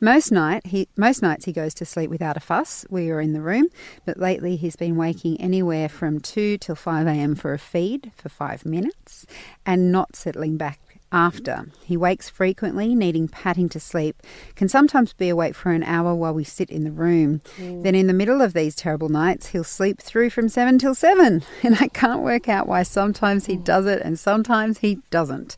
Most 0.00 0.32
night 0.32 0.66
he 0.66 0.88
most 0.96 1.20
nights 1.20 1.44
he 1.44 1.52
goes 1.52 1.74
to 1.74 1.84
sleep 1.84 2.08
without 2.08 2.36
a 2.36 2.40
fuss. 2.40 2.86
We 2.88 3.10
are 3.10 3.20
in 3.20 3.34
the 3.34 3.42
room, 3.42 3.68
but 4.06 4.18
lately 4.18 4.56
he's 4.56 4.76
been 4.76 4.96
waking 4.96 5.40
anywhere 5.40 5.88
from 5.88 6.20
two 6.20 6.56
till 6.56 6.74
five 6.74 7.06
a.m. 7.06 7.34
for 7.34 7.52
a 7.52 7.58
feed 7.58 8.10
for 8.16 8.30
five 8.30 8.64
minutes, 8.64 9.26
and 9.66 9.92
not 9.92 10.16
settling 10.16 10.56
back 10.56 10.80
after. 11.12 11.66
He 11.84 11.96
wakes 11.96 12.28
frequently, 12.28 12.94
needing 12.94 13.28
patting 13.28 13.68
to 13.70 13.80
sleep, 13.80 14.22
can 14.54 14.68
sometimes 14.68 15.12
be 15.12 15.28
awake 15.28 15.54
for 15.54 15.72
an 15.72 15.82
hour 15.82 16.14
while 16.14 16.32
we 16.32 16.44
sit 16.44 16.70
in 16.70 16.84
the 16.84 16.92
room. 16.92 17.40
Mm. 17.58 17.82
Then, 17.82 17.94
in 17.94 18.06
the 18.06 18.12
middle 18.12 18.40
of 18.40 18.52
these 18.52 18.74
terrible 18.74 19.08
nights, 19.08 19.48
he'll 19.48 19.64
sleep 19.64 20.00
through 20.00 20.30
from 20.30 20.48
seven 20.48 20.78
till 20.78 20.94
seven. 20.94 21.42
And 21.62 21.76
I 21.78 21.88
can't 21.88 22.22
work 22.22 22.48
out 22.48 22.66
why 22.66 22.82
sometimes 22.84 23.46
he 23.46 23.56
does 23.56 23.86
it 23.86 24.00
and 24.02 24.18
sometimes 24.18 24.78
he 24.78 24.98
doesn't. 25.10 25.56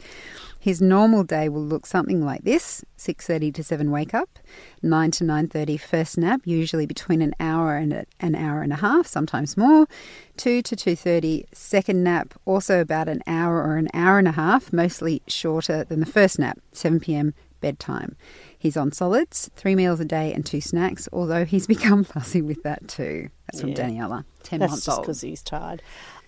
His 0.63 0.81
normal 0.81 1.25
day 1.25 1.49
will 1.49 1.65
look 1.65 1.87
something 1.87 2.25
like 2.25 2.45
this: 2.45 2.85
6:30 2.97 3.53
to 3.55 3.65
7 3.65 3.91
wake 3.91 4.15
up, 4.15 4.39
9 4.81 5.11
to 5.11 5.25
9:30 5.25 5.77
first 5.77 6.17
nap, 6.17 6.43
usually 6.45 6.87
between 6.87 7.21
an 7.21 7.35
hour 7.41 7.77
and 7.77 8.07
an 8.21 8.37
hour 8.37 8.63
and 8.63 8.73
a 8.73 8.77
half, 8.77 9.09
sometimes 9.09 9.57
more. 9.57 9.89
2 10.37 10.63
to 10.63 10.77
2:30 10.77 11.47
second 11.53 12.05
nap, 12.05 12.35
also 12.45 12.81
about 12.81 13.09
an 13.09 13.25
hour 13.27 13.61
or 13.61 13.77
an 13.77 13.89
hour 13.93 14.21
and 14.21 14.29
a 14.29 14.39
half, 14.39 14.73
mostly 14.73 15.21
shorter 15.27 15.83
than 15.83 15.99
the 15.99 16.07
first 16.07 16.39
nap, 16.39 16.61
7 16.71 17.01
p.m. 17.01 17.35
bedtime. 17.61 18.15
He's 18.57 18.77
on 18.77 18.93
solids, 18.93 19.51
three 19.57 19.75
meals 19.75 19.99
a 19.99 20.05
day 20.05 20.33
and 20.33 20.47
two 20.47 20.61
snacks, 20.61 21.09
although 21.13 21.45
he's 21.45 21.67
become 21.77 22.05
fussy 22.05 22.41
with 22.41 22.63
that 22.63 22.87
too. 22.87 23.31
That's 23.47 23.61
from 23.63 23.71
yeah. 23.71 23.89
Daniela, 23.89 24.25
10 24.45 24.61
That's 24.61 24.71
months 24.71 24.89
old. 24.89 24.99
That's 24.99 24.99
just 24.99 25.01
because 25.03 25.21
he's 25.23 25.43
tired. 25.43 25.83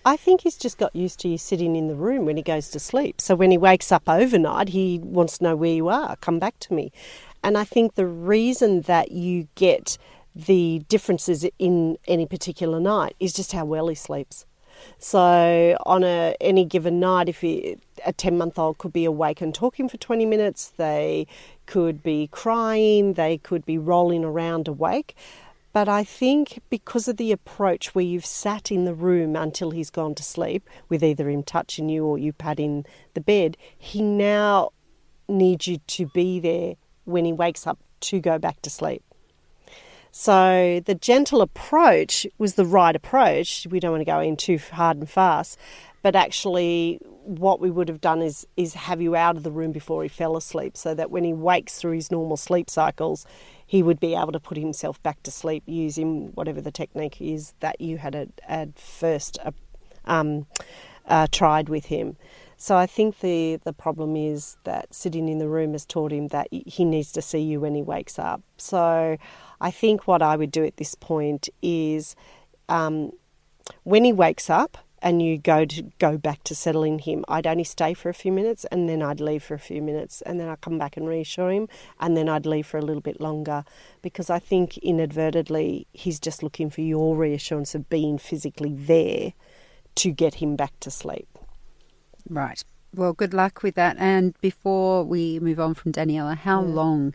I 0.07 0.17
think 0.17 0.41
he's 0.41 0.55
just 0.55 0.77
got 0.77 0.95
used 0.95 1.19
to 1.21 1.27
you 1.27 1.39
sitting 1.39 1.75
in 1.75 1.87
the 1.87 1.95
room 1.95 2.25
when 2.25 2.37
he 2.37 2.43
goes 2.43 2.69
to 2.69 2.79
sleep. 2.79 3.19
So 3.19 3.35
when 3.35 3.49
he 3.49 3.57
wakes 3.57 3.91
up 3.91 4.03
overnight, 4.07 4.69
he 4.69 4.99
wants 4.99 5.39
to 5.39 5.43
know 5.43 5.55
where 5.55 5.73
you 5.73 5.89
are. 5.89 6.15
Come 6.17 6.37
back 6.37 6.59
to 6.59 6.73
me. 6.73 6.91
And 7.43 7.57
I 7.57 7.63
think 7.63 7.95
the 7.95 8.05
reason 8.05 8.81
that 8.81 9.11
you 9.11 9.47
get 9.55 9.97
the 10.35 10.83
differences 10.89 11.45
in 11.57 11.97
any 12.07 12.27
particular 12.27 12.79
night 12.79 13.15
is 13.19 13.33
just 13.33 13.51
how 13.51 13.65
well 13.65 13.87
he 13.87 13.95
sleeps. 13.95 14.45
So 14.99 15.77
on 15.85 16.03
a 16.03 16.35
any 16.41 16.65
given 16.65 16.99
night, 16.99 17.29
if 17.29 17.41
he, 17.41 17.77
a 18.05 18.11
ten 18.13 18.37
month 18.37 18.59
old 18.59 18.77
could 18.77 18.93
be 18.93 19.05
awake 19.05 19.41
and 19.41 19.55
talking 19.55 19.87
for 19.87 19.97
twenty 19.97 20.25
minutes, 20.25 20.73
they 20.75 21.27
could 21.65 22.03
be 22.03 22.27
crying, 22.27 23.13
they 23.13 23.37
could 23.37 23.65
be 23.65 23.77
rolling 23.77 24.23
around 24.23 24.67
awake. 24.67 25.15
But 25.75 25.89
I 25.89 26.05
think 26.05 26.61
because 26.69 27.09
of 27.09 27.17
the 27.17 27.33
approach 27.33 27.93
where 27.93 28.05
you've 28.05 28.25
sat 28.25 28.71
in 28.71 28.85
the 28.85 28.93
room 28.93 29.35
until 29.35 29.71
he's 29.71 29.89
gone 29.89 30.15
to 30.15 30.23
sleep, 30.23 30.69
with 30.87 31.03
either 31.03 31.29
him 31.29 31.43
touching 31.43 31.89
you 31.89 32.05
or 32.05 32.17
you 32.17 32.31
patting 32.31 32.85
the 33.13 33.19
bed, 33.19 33.57
he 33.77 34.01
now 34.01 34.69
needs 35.27 35.67
you 35.67 35.79
to 35.79 36.05
be 36.05 36.39
there 36.39 36.75
when 37.03 37.25
he 37.25 37.33
wakes 37.33 37.67
up 37.67 37.77
to 37.99 38.21
go 38.21 38.39
back 38.39 38.61
to 38.61 38.69
sleep. 38.69 39.03
So 40.13 40.81
the 40.85 40.95
gentle 40.95 41.41
approach 41.41 42.25
was 42.37 42.53
the 42.53 42.63
right 42.63 42.95
approach. 42.95 43.67
We 43.69 43.81
don't 43.81 43.91
want 43.91 43.99
to 43.99 44.05
go 44.05 44.21
in 44.21 44.37
too 44.37 44.57
hard 44.71 44.95
and 44.95 45.09
fast, 45.09 45.59
but 46.05 46.15
actually 46.15 46.99
what 47.23 47.59
we 47.59 47.71
would 47.71 47.89
have 47.89 47.99
done 47.99 48.21
is 48.21 48.45
is 48.55 48.75
have 48.75 49.01
you 49.01 49.15
out 49.15 49.35
of 49.35 49.41
the 49.41 49.49
room 49.49 49.71
before 49.71 50.03
he 50.03 50.07
fell 50.07 50.37
asleep 50.37 50.77
so 50.77 50.93
that 50.93 51.09
when 51.09 51.23
he 51.23 51.33
wakes 51.33 51.79
through 51.79 51.93
his 51.93 52.11
normal 52.11 52.37
sleep 52.37 52.69
cycles 52.69 53.25
he 53.65 53.81
would 53.81 53.99
be 53.99 54.13
able 54.13 54.31
to 54.31 54.39
put 54.39 54.55
himself 54.55 55.01
back 55.01 55.23
to 55.23 55.31
sleep 55.31 55.63
using 55.65 56.27
whatever 56.35 56.61
the 56.61 56.69
technique 56.69 57.19
is 57.19 57.55
that 57.59 57.81
you 57.81 57.97
had 57.97 58.13
at, 58.13 58.29
at 58.47 58.77
first 58.77 59.39
uh, 59.43 59.49
um, 60.05 60.45
uh, 61.07 61.25
tried 61.31 61.69
with 61.69 61.87
him. 61.87 62.17
So 62.55 62.77
I 62.77 62.85
think 62.85 63.21
the, 63.21 63.59
the 63.63 63.73
problem 63.73 64.15
is 64.15 64.57
that 64.63 64.93
sitting 64.93 65.27
in 65.27 65.39
the 65.39 65.47
room 65.47 65.71
has 65.71 65.87
taught 65.87 66.11
him 66.11 66.27
that 66.27 66.49
he 66.51 66.85
needs 66.85 67.11
to 67.13 67.21
see 67.23 67.39
you 67.39 67.59
when 67.59 67.73
he 67.73 67.81
wakes 67.81 68.19
up. 68.19 68.43
So 68.57 69.17
I 69.59 69.71
think 69.71 70.07
what 70.07 70.21
I 70.21 70.35
would 70.35 70.51
do 70.51 70.63
at 70.63 70.77
this 70.77 70.93
point 70.93 71.49
is 71.63 72.15
um, 72.69 73.11
when 73.83 74.03
he 74.03 74.13
wakes 74.13 74.51
up, 74.51 74.77
and 75.05 75.21
you 75.21 75.37
go 75.37 75.65
to 75.65 75.83
go 75.99 76.17
back 76.17 76.43
to 76.43 76.55
settling 76.55 76.97
him. 76.97 77.23
I'd 77.27 77.45
only 77.45 77.63
stay 77.63 77.93
for 77.93 78.09
a 78.09 78.13
few 78.13 78.31
minutes 78.31 78.65
and 78.71 78.89
then 78.89 79.03
I'd 79.03 79.21
leave 79.21 79.43
for 79.43 79.53
a 79.53 79.59
few 79.59 79.79
minutes 79.79 80.23
and 80.23 80.39
then 80.39 80.49
I'd 80.49 80.61
come 80.61 80.79
back 80.79 80.97
and 80.97 81.07
reassure 81.07 81.51
him 81.51 81.69
and 81.99 82.17
then 82.17 82.27
I'd 82.27 82.47
leave 82.47 82.65
for 82.65 82.79
a 82.79 82.81
little 82.81 83.03
bit 83.03 83.21
longer 83.21 83.63
because 84.01 84.31
I 84.31 84.39
think 84.39 84.79
inadvertently 84.79 85.85
he's 85.93 86.19
just 86.19 86.41
looking 86.41 86.71
for 86.71 86.81
your 86.81 87.15
reassurance 87.15 87.75
of 87.75 87.87
being 87.87 88.17
physically 88.17 88.73
there 88.73 89.33
to 89.93 90.09
get 90.09 90.35
him 90.35 90.55
back 90.55 90.73
to 90.79 90.89
sleep. 90.89 91.27
Right. 92.27 92.63
Well, 92.91 93.13
good 93.13 93.33
luck 93.33 93.61
with 93.61 93.75
that. 93.75 93.97
And 93.99 94.33
before 94.41 95.03
we 95.03 95.39
move 95.39 95.59
on 95.59 95.75
from 95.75 95.91
Daniela, 95.91 96.35
how 96.35 96.63
yeah. 96.63 96.73
long 96.73 97.13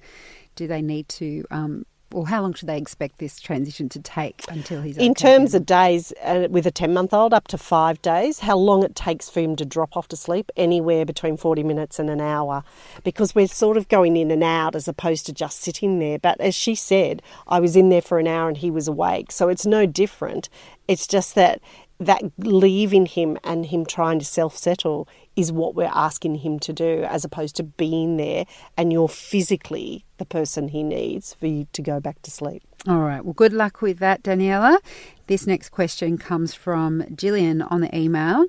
do 0.54 0.68
they 0.68 0.80
need 0.80 1.08
to 1.08 1.44
um, 1.50 1.86
well, 2.12 2.24
how 2.24 2.42
long 2.42 2.52
should 2.54 2.68
they 2.68 2.78
expect 2.78 3.18
this 3.18 3.38
transition 3.38 3.88
to 3.90 4.00
take 4.00 4.44
until 4.48 4.82
he's 4.82 4.96
in 4.96 5.14
terms 5.14 5.54
of 5.54 5.64
days 5.64 6.12
uh, 6.22 6.48
with 6.50 6.66
a 6.66 6.70
10 6.70 6.92
month 6.92 7.14
old 7.14 7.32
up 7.32 7.48
to 7.48 7.58
five 7.58 8.00
days. 8.02 8.40
How 8.40 8.56
long 8.56 8.82
it 8.82 8.94
takes 8.94 9.28
for 9.28 9.40
him 9.40 9.56
to 9.56 9.64
drop 9.64 9.96
off 9.96 10.08
to 10.08 10.16
sleep 10.16 10.50
anywhere 10.56 11.04
between 11.04 11.36
40 11.36 11.62
minutes 11.62 11.98
and 11.98 12.10
an 12.10 12.20
hour. 12.20 12.64
Because 13.04 13.34
we're 13.34 13.46
sort 13.46 13.76
of 13.76 13.88
going 13.88 14.16
in 14.16 14.30
and 14.30 14.42
out 14.42 14.74
as 14.74 14.88
opposed 14.88 15.26
to 15.26 15.32
just 15.32 15.60
sitting 15.60 15.98
there. 15.98 16.18
But 16.18 16.40
as 16.40 16.54
she 16.54 16.74
said 16.74 17.22
i 17.46 17.60
was 17.60 17.76
in 17.76 17.88
there 17.88 18.02
for 18.02 18.18
an 18.18 18.26
hour 18.26 18.48
and 18.48 18.56
he 18.56 18.70
was 18.70 18.88
awake. 18.88 19.30
So 19.32 19.48
it's 19.48 19.66
no 19.66 19.86
different. 19.86 20.48
It's 20.88 21.06
just 21.06 21.34
that 21.36 21.60
that 22.00 22.22
leaving 22.38 23.06
him 23.06 23.38
and 23.44 23.66
him 23.66 23.84
trying 23.84 24.18
to 24.18 24.24
self 24.24 24.56
settle 24.56 25.06
is 25.36 25.52
what 25.52 25.74
we're 25.74 25.90
asking 25.92 26.36
him 26.36 26.58
to 26.60 26.72
do, 26.72 27.04
as 27.04 27.24
opposed 27.24 27.56
to 27.56 27.62
being 27.62 28.16
there 28.16 28.46
and 28.76 28.92
you're 28.92 29.08
physically 29.08 30.04
the 30.16 30.24
person 30.24 30.68
he 30.68 30.82
needs 30.82 31.34
for 31.34 31.46
you 31.46 31.66
to 31.72 31.82
go 31.82 32.00
back 32.00 32.20
to 32.22 32.30
sleep. 32.30 32.62
All 32.88 33.00
right. 33.00 33.24
Well, 33.24 33.34
good 33.34 33.52
luck 33.52 33.82
with 33.82 33.98
that, 33.98 34.22
Daniela. 34.22 34.78
This 35.26 35.46
next 35.46 35.68
question 35.68 36.18
comes 36.18 36.54
from 36.54 37.04
Gillian 37.14 37.62
on 37.62 37.82
the 37.82 37.96
email. 37.96 38.46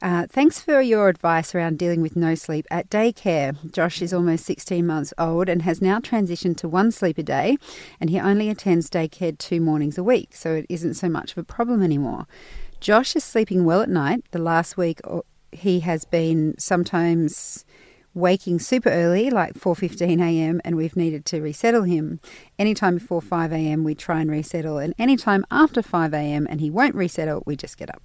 Uh, 0.00 0.28
thanks 0.30 0.60
for 0.60 0.80
your 0.80 1.08
advice 1.08 1.54
around 1.54 1.76
dealing 1.76 2.00
with 2.00 2.14
no 2.14 2.36
sleep 2.36 2.66
at 2.70 2.88
daycare. 2.88 3.56
Josh 3.72 4.00
is 4.00 4.14
almost 4.14 4.44
16 4.44 4.86
months 4.86 5.12
old 5.18 5.48
and 5.48 5.62
has 5.62 5.82
now 5.82 5.98
transitioned 5.98 6.56
to 6.58 6.68
one 6.68 6.92
sleep 6.92 7.18
a 7.18 7.22
day, 7.24 7.56
and 8.00 8.08
he 8.08 8.20
only 8.20 8.48
attends 8.48 8.88
daycare 8.88 9.36
two 9.36 9.60
mornings 9.60 9.98
a 9.98 10.04
week, 10.04 10.36
so 10.36 10.54
it 10.54 10.66
isn't 10.68 10.94
so 10.94 11.08
much 11.08 11.32
of 11.32 11.38
a 11.38 11.42
problem 11.42 11.82
anymore. 11.82 12.26
Josh 12.80 13.16
is 13.16 13.24
sleeping 13.24 13.64
well 13.64 13.82
at 13.82 13.88
night. 13.88 14.24
The 14.30 14.38
last 14.38 14.76
week 14.76 15.00
uh, 15.04 15.20
he 15.50 15.80
has 15.80 16.04
been 16.04 16.54
sometimes 16.58 17.64
waking 18.14 18.58
super 18.58 18.88
early 18.88 19.30
like 19.30 19.54
4:15 19.54 20.20
a.m. 20.20 20.60
and 20.64 20.76
we've 20.76 20.96
needed 20.96 21.24
to 21.26 21.40
resettle 21.40 21.82
him. 21.82 22.20
Anytime 22.58 22.94
before 22.94 23.20
5 23.20 23.52
a.m. 23.52 23.84
we 23.84 23.94
try 23.94 24.20
and 24.20 24.30
resettle 24.30 24.78
and 24.78 24.94
anytime 24.98 25.44
after 25.50 25.82
5 25.82 26.14
a.m. 26.14 26.46
and 26.48 26.60
he 26.60 26.70
won't 26.70 26.94
resettle, 26.94 27.42
we 27.46 27.56
just 27.56 27.78
get 27.78 27.90
up. 27.90 28.02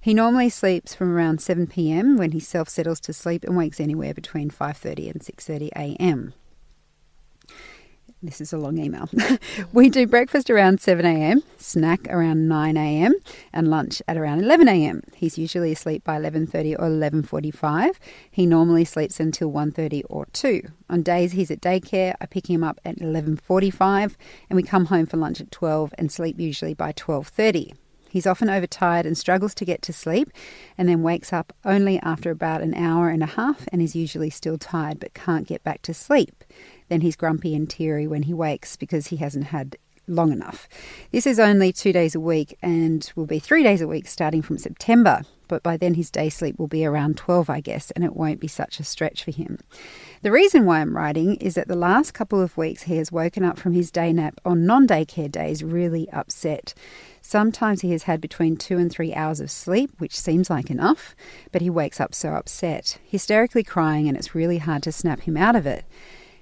He 0.00 0.12
normally 0.12 0.50
sleeps 0.50 0.94
from 0.94 1.10
around 1.14 1.40
7 1.40 1.66
p.m. 1.66 2.16
when 2.18 2.32
he 2.32 2.40
self-settles 2.40 3.00
to 3.00 3.12
sleep 3.14 3.44
and 3.44 3.56
wakes 3.56 3.80
anywhere 3.80 4.12
between 4.12 4.50
5:30 4.50 5.10
and 5.10 5.20
6:30 5.22 5.68
a.m. 5.76 6.34
This 8.24 8.40
is 8.40 8.54
a 8.54 8.58
long 8.58 8.78
email. 8.78 9.10
we 9.74 9.90
do 9.90 10.06
breakfast 10.06 10.48
around 10.48 10.80
7 10.80 11.04
a.m., 11.04 11.42
snack 11.58 12.08
around 12.08 12.48
9 12.48 12.74
a.m., 12.74 13.14
and 13.52 13.68
lunch 13.68 14.00
at 14.08 14.16
around 14.16 14.40
11 14.40 14.66
a.m. 14.66 15.02
He's 15.14 15.36
usually 15.36 15.72
asleep 15.72 16.04
by 16.04 16.18
11:30 16.18 16.74
or 16.78 16.88
11:45. 16.88 17.96
He 18.30 18.46
normally 18.46 18.86
sleeps 18.86 19.20
until 19.20 19.52
1:30 19.52 20.04
or 20.08 20.24
2. 20.32 20.62
On 20.88 21.02
days 21.02 21.32
he's 21.32 21.50
at 21.50 21.60
daycare, 21.60 22.14
I 22.18 22.24
pick 22.24 22.48
him 22.48 22.64
up 22.64 22.80
at 22.82 22.96
11:45 22.96 24.16
and 24.48 24.56
we 24.56 24.62
come 24.62 24.86
home 24.86 25.04
for 25.04 25.18
lunch 25.18 25.42
at 25.42 25.50
12 25.50 25.92
and 25.98 26.10
sleep 26.10 26.40
usually 26.40 26.72
by 26.72 26.92
12:30. 26.92 27.74
He's 28.14 28.28
often 28.28 28.48
overtired 28.48 29.06
and 29.06 29.18
struggles 29.18 29.56
to 29.56 29.64
get 29.64 29.82
to 29.82 29.92
sleep 29.92 30.30
and 30.78 30.88
then 30.88 31.02
wakes 31.02 31.32
up 31.32 31.52
only 31.64 31.98
after 31.98 32.30
about 32.30 32.62
an 32.62 32.72
hour 32.72 33.08
and 33.08 33.24
a 33.24 33.26
half 33.26 33.66
and 33.72 33.82
is 33.82 33.96
usually 33.96 34.30
still 34.30 34.56
tired 34.56 35.00
but 35.00 35.14
can't 35.14 35.48
get 35.48 35.64
back 35.64 35.82
to 35.82 35.92
sleep. 35.92 36.44
Then 36.88 37.00
he's 37.00 37.16
grumpy 37.16 37.56
and 37.56 37.68
teary 37.68 38.06
when 38.06 38.22
he 38.22 38.32
wakes 38.32 38.76
because 38.76 39.08
he 39.08 39.16
hasn't 39.16 39.46
had 39.46 39.76
long 40.06 40.30
enough. 40.30 40.68
This 41.10 41.26
is 41.26 41.40
only 41.40 41.72
two 41.72 41.92
days 41.92 42.14
a 42.14 42.20
week 42.20 42.56
and 42.62 43.10
will 43.16 43.26
be 43.26 43.40
three 43.40 43.64
days 43.64 43.80
a 43.80 43.88
week 43.88 44.06
starting 44.06 44.42
from 44.42 44.58
September. 44.58 45.22
But 45.48 45.64
by 45.64 45.76
then 45.76 45.94
his 45.94 46.10
day 46.10 46.28
sleep 46.28 46.56
will 46.56 46.68
be 46.68 46.86
around 46.86 47.16
12, 47.16 47.50
I 47.50 47.60
guess, 47.60 47.90
and 47.90 48.04
it 48.04 48.14
won't 48.14 48.40
be 48.40 48.46
such 48.46 48.78
a 48.78 48.84
stretch 48.84 49.24
for 49.24 49.32
him. 49.32 49.58
The 50.22 50.30
reason 50.30 50.64
why 50.64 50.80
I'm 50.80 50.96
writing 50.96 51.34
is 51.36 51.56
that 51.56 51.68
the 51.68 51.74
last 51.74 52.14
couple 52.14 52.40
of 52.40 52.56
weeks 52.56 52.84
he 52.84 52.96
has 52.96 53.12
woken 53.12 53.44
up 53.44 53.58
from 53.58 53.72
his 53.72 53.90
day 53.90 54.12
nap 54.12 54.40
on 54.44 54.64
non 54.66 54.86
daycare 54.86 55.30
days 55.30 55.64
really 55.64 56.08
upset. 56.10 56.74
Sometimes 57.26 57.80
he 57.80 57.92
has 57.92 58.02
had 58.02 58.20
between 58.20 58.54
two 58.54 58.76
and 58.76 58.92
three 58.92 59.14
hours 59.14 59.40
of 59.40 59.50
sleep, 59.50 59.90
which 59.96 60.14
seems 60.14 60.50
like 60.50 60.70
enough, 60.70 61.16
but 61.52 61.62
he 61.62 61.70
wakes 61.70 61.98
up 61.98 62.14
so 62.14 62.34
upset, 62.34 62.98
hysterically 63.02 63.64
crying, 63.64 64.06
and 64.06 64.16
it's 64.16 64.34
really 64.34 64.58
hard 64.58 64.82
to 64.82 64.92
snap 64.92 65.22
him 65.22 65.34
out 65.34 65.56
of 65.56 65.66
it. 65.66 65.86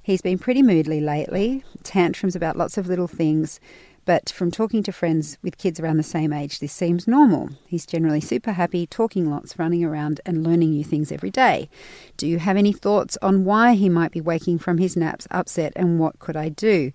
He's 0.03 0.21
been 0.21 0.41
pretty 0.41 0.61
moodly 0.61 1.01
lately, 1.01 1.63
tantrums 1.85 2.35
about 2.35 2.57
lots 2.57 2.77
of 2.77 2.89
little 2.89 3.07
things, 3.07 3.61
but 4.05 4.31
from 4.31 4.51
talking 4.51 4.83
to 4.83 4.91
friends 4.91 5.39
with 5.41 5.57
kids 5.57 5.79
around 5.79 5.99
the 5.99 6.03
same 6.03 6.33
age, 6.33 6.59
this 6.59 6.73
seems 6.73 7.07
normal. 7.07 7.51
He's 7.69 7.87
generally 7.87 8.21
super 8.21 8.51
happy, 8.51 8.85
talking 8.85 9.31
lots, 9.31 9.61
running 9.61 9.85
around, 9.85 10.21
and 10.27 10.43
learning 10.43 10.71
new 10.71 10.83
things 10.83 11.13
every 11.13 11.31
day. 11.31 11.71
Do 12.17 12.27
you 12.27 12.41
have 12.41 12.57
any 12.57 12.73
thoughts 12.73 13.17
on 13.23 13.45
why 13.45 13.75
he 13.75 13.89
might 13.89 14.11
be 14.11 14.21
waking 14.21 14.59
from 14.59 14.79
his 14.79 14.97
naps 14.97 15.29
upset 15.31 15.73
and 15.77 16.01
what 16.01 16.19
could 16.19 16.37
I 16.37 16.49
do? 16.49 16.91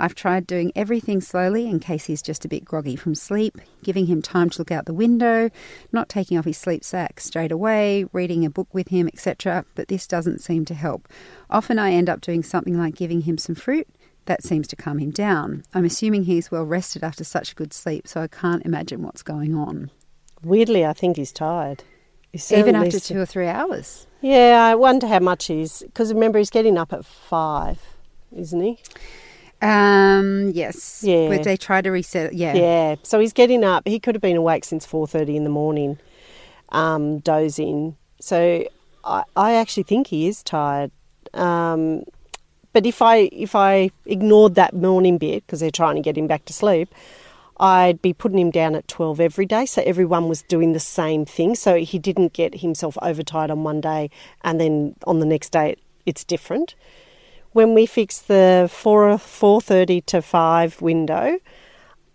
I've 0.00 0.14
tried 0.14 0.46
doing 0.46 0.72
everything 0.74 1.20
slowly 1.20 1.68
in 1.68 1.78
case 1.78 2.06
he's 2.06 2.22
just 2.22 2.46
a 2.46 2.48
bit 2.48 2.64
groggy 2.64 2.96
from 2.96 3.14
sleep, 3.14 3.58
giving 3.82 4.06
him 4.06 4.22
time 4.22 4.48
to 4.50 4.58
look 4.58 4.70
out 4.70 4.86
the 4.86 4.94
window, 4.94 5.50
not 5.92 6.08
taking 6.08 6.38
off 6.38 6.46
his 6.46 6.56
sleep 6.56 6.82
sack 6.82 7.20
straight 7.20 7.52
away, 7.52 8.06
reading 8.12 8.46
a 8.46 8.50
book 8.50 8.68
with 8.72 8.88
him, 8.88 9.08
etc. 9.08 9.66
But 9.74 9.88
this 9.88 10.06
doesn't 10.06 10.40
seem 10.40 10.64
to 10.64 10.74
help. 10.74 11.06
Often 11.50 11.78
I 11.78 11.92
end 11.92 12.08
up 12.08 12.22
doing 12.22 12.42
something 12.42 12.78
like 12.78 12.96
giving 12.96 13.22
him 13.22 13.36
some 13.36 13.54
fruit. 13.54 13.86
That 14.24 14.42
seems 14.42 14.66
to 14.68 14.76
calm 14.76 14.98
him 14.98 15.10
down. 15.10 15.64
I'm 15.74 15.84
assuming 15.84 16.24
he's 16.24 16.50
well 16.50 16.64
rested 16.64 17.04
after 17.04 17.22
such 17.22 17.52
a 17.52 17.54
good 17.54 17.72
sleep, 17.74 18.08
so 18.08 18.22
I 18.22 18.26
can't 18.26 18.64
imagine 18.64 19.02
what's 19.02 19.22
going 19.22 19.54
on. 19.54 19.90
Weirdly, 20.42 20.86
I 20.86 20.94
think 20.94 21.18
he's 21.18 21.32
tired. 21.32 21.84
He's 22.32 22.50
Even 22.52 22.74
after 22.74 23.00
two 23.00 23.20
or 23.20 23.26
three 23.26 23.48
hours. 23.48 24.06
Yeah, 24.22 24.64
I 24.64 24.76
wonder 24.76 25.06
how 25.06 25.18
much 25.18 25.46
he's. 25.46 25.82
Because 25.82 26.12
remember, 26.12 26.38
he's 26.38 26.50
getting 26.50 26.78
up 26.78 26.92
at 26.92 27.04
five, 27.04 27.82
isn't 28.34 28.60
he? 28.60 28.78
Um, 29.62 30.50
yes. 30.54 31.02
Yeah. 31.04 31.28
But 31.28 31.42
they 31.42 31.56
try 31.56 31.82
to 31.82 31.90
reset. 31.90 32.32
Yeah. 32.32 32.54
Yeah. 32.54 32.94
So 33.02 33.20
he's 33.20 33.32
getting 33.32 33.64
up. 33.64 33.86
He 33.86 34.00
could 34.00 34.14
have 34.14 34.22
been 34.22 34.36
awake 34.36 34.64
since 34.64 34.86
four 34.86 35.06
thirty 35.06 35.36
in 35.36 35.44
the 35.44 35.50
morning, 35.50 35.98
um, 36.70 37.18
dozing. 37.18 37.96
So 38.20 38.66
I, 39.04 39.24
I 39.36 39.54
actually 39.54 39.82
think 39.84 40.08
he 40.08 40.28
is 40.28 40.42
tired. 40.42 40.90
Um, 41.34 42.04
but 42.72 42.86
if 42.86 43.02
I 43.02 43.28
if 43.32 43.54
I 43.54 43.90
ignored 44.06 44.54
that 44.54 44.74
morning 44.74 45.18
bit 45.18 45.46
because 45.46 45.60
they're 45.60 45.70
trying 45.70 45.96
to 45.96 46.02
get 46.02 46.16
him 46.16 46.26
back 46.26 46.44
to 46.46 46.52
sleep, 46.52 46.94
I'd 47.58 48.00
be 48.00 48.12
putting 48.12 48.38
him 48.38 48.50
down 48.50 48.74
at 48.74 48.88
twelve 48.88 49.20
every 49.20 49.46
day. 49.46 49.66
So 49.66 49.82
everyone 49.84 50.28
was 50.28 50.42
doing 50.42 50.72
the 50.72 50.80
same 50.80 51.24
thing. 51.24 51.54
So 51.54 51.76
he 51.76 51.98
didn't 51.98 52.32
get 52.32 52.60
himself 52.60 52.96
overtired 53.02 53.50
on 53.50 53.64
one 53.64 53.80
day 53.80 54.10
and 54.42 54.60
then 54.60 54.96
on 55.06 55.18
the 55.18 55.26
next 55.26 55.50
day 55.50 55.76
it's 56.06 56.24
different. 56.24 56.74
When 57.52 57.74
we 57.74 57.86
fix 57.86 58.18
the 58.18 58.68
four 58.72 59.18
four 59.18 59.60
thirty 59.60 60.00
to 60.02 60.22
five 60.22 60.80
window, 60.80 61.38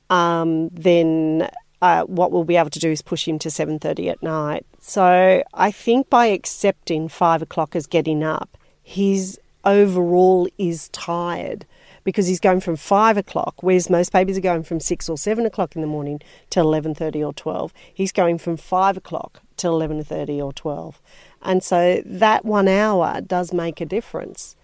um, 0.10 0.70
then 0.70 1.50
uh, 1.82 2.04
what 2.04 2.32
we'll 2.32 2.44
be 2.44 2.56
able 2.56 2.70
to 2.70 2.80
do 2.80 2.90
is 2.90 3.02
push 3.02 3.28
him 3.28 3.38
to 3.40 3.50
7.30 3.50 4.10
at 4.10 4.24
night. 4.24 4.66
So 4.80 5.44
I 5.54 5.72
think 5.72 6.10
by 6.10 6.28
accepting 6.28 7.08
5 7.08 7.42
o'clock 7.44 7.76
as 7.76 7.86
getting 7.86 8.24
up, 8.24 8.58
his 8.82 9.40
overall 9.64 10.48
is 10.58 10.90
tired 10.90 11.66
because 12.04 12.28
he's 12.28 12.40
going 12.40 12.60
from 12.60 12.76
5 12.76 13.18
o'clock, 13.18 13.56
whereas 13.62 13.90
most 13.90 14.12
babies 14.12 14.38
are 14.38 14.42
going 14.42 14.64
from 14.64 14.80
6 14.80 15.10
or 15.10 15.18
7 15.18 15.46
o'clock 15.46 15.76
in 15.76 15.82
the 15.82 15.88
morning 15.88 16.22
till 16.50 16.66
11.30 16.66 17.26
or 17.26 17.34
12. 17.34 17.74
He's 17.94 18.12
going 18.12 18.38
from 18.38 18.58
5 18.58 18.98
o'clock 18.98 19.42
till 19.58 19.80
11.30 19.80 20.44
or 20.44 20.54
12. 20.54 21.02
And 21.42 21.64
so 21.64 22.02
that 22.06 22.46
one 22.46 22.68
hour 22.68 23.22
does 23.22 23.52
make 23.52 23.82
a 23.82 23.86
difference. 23.86 24.56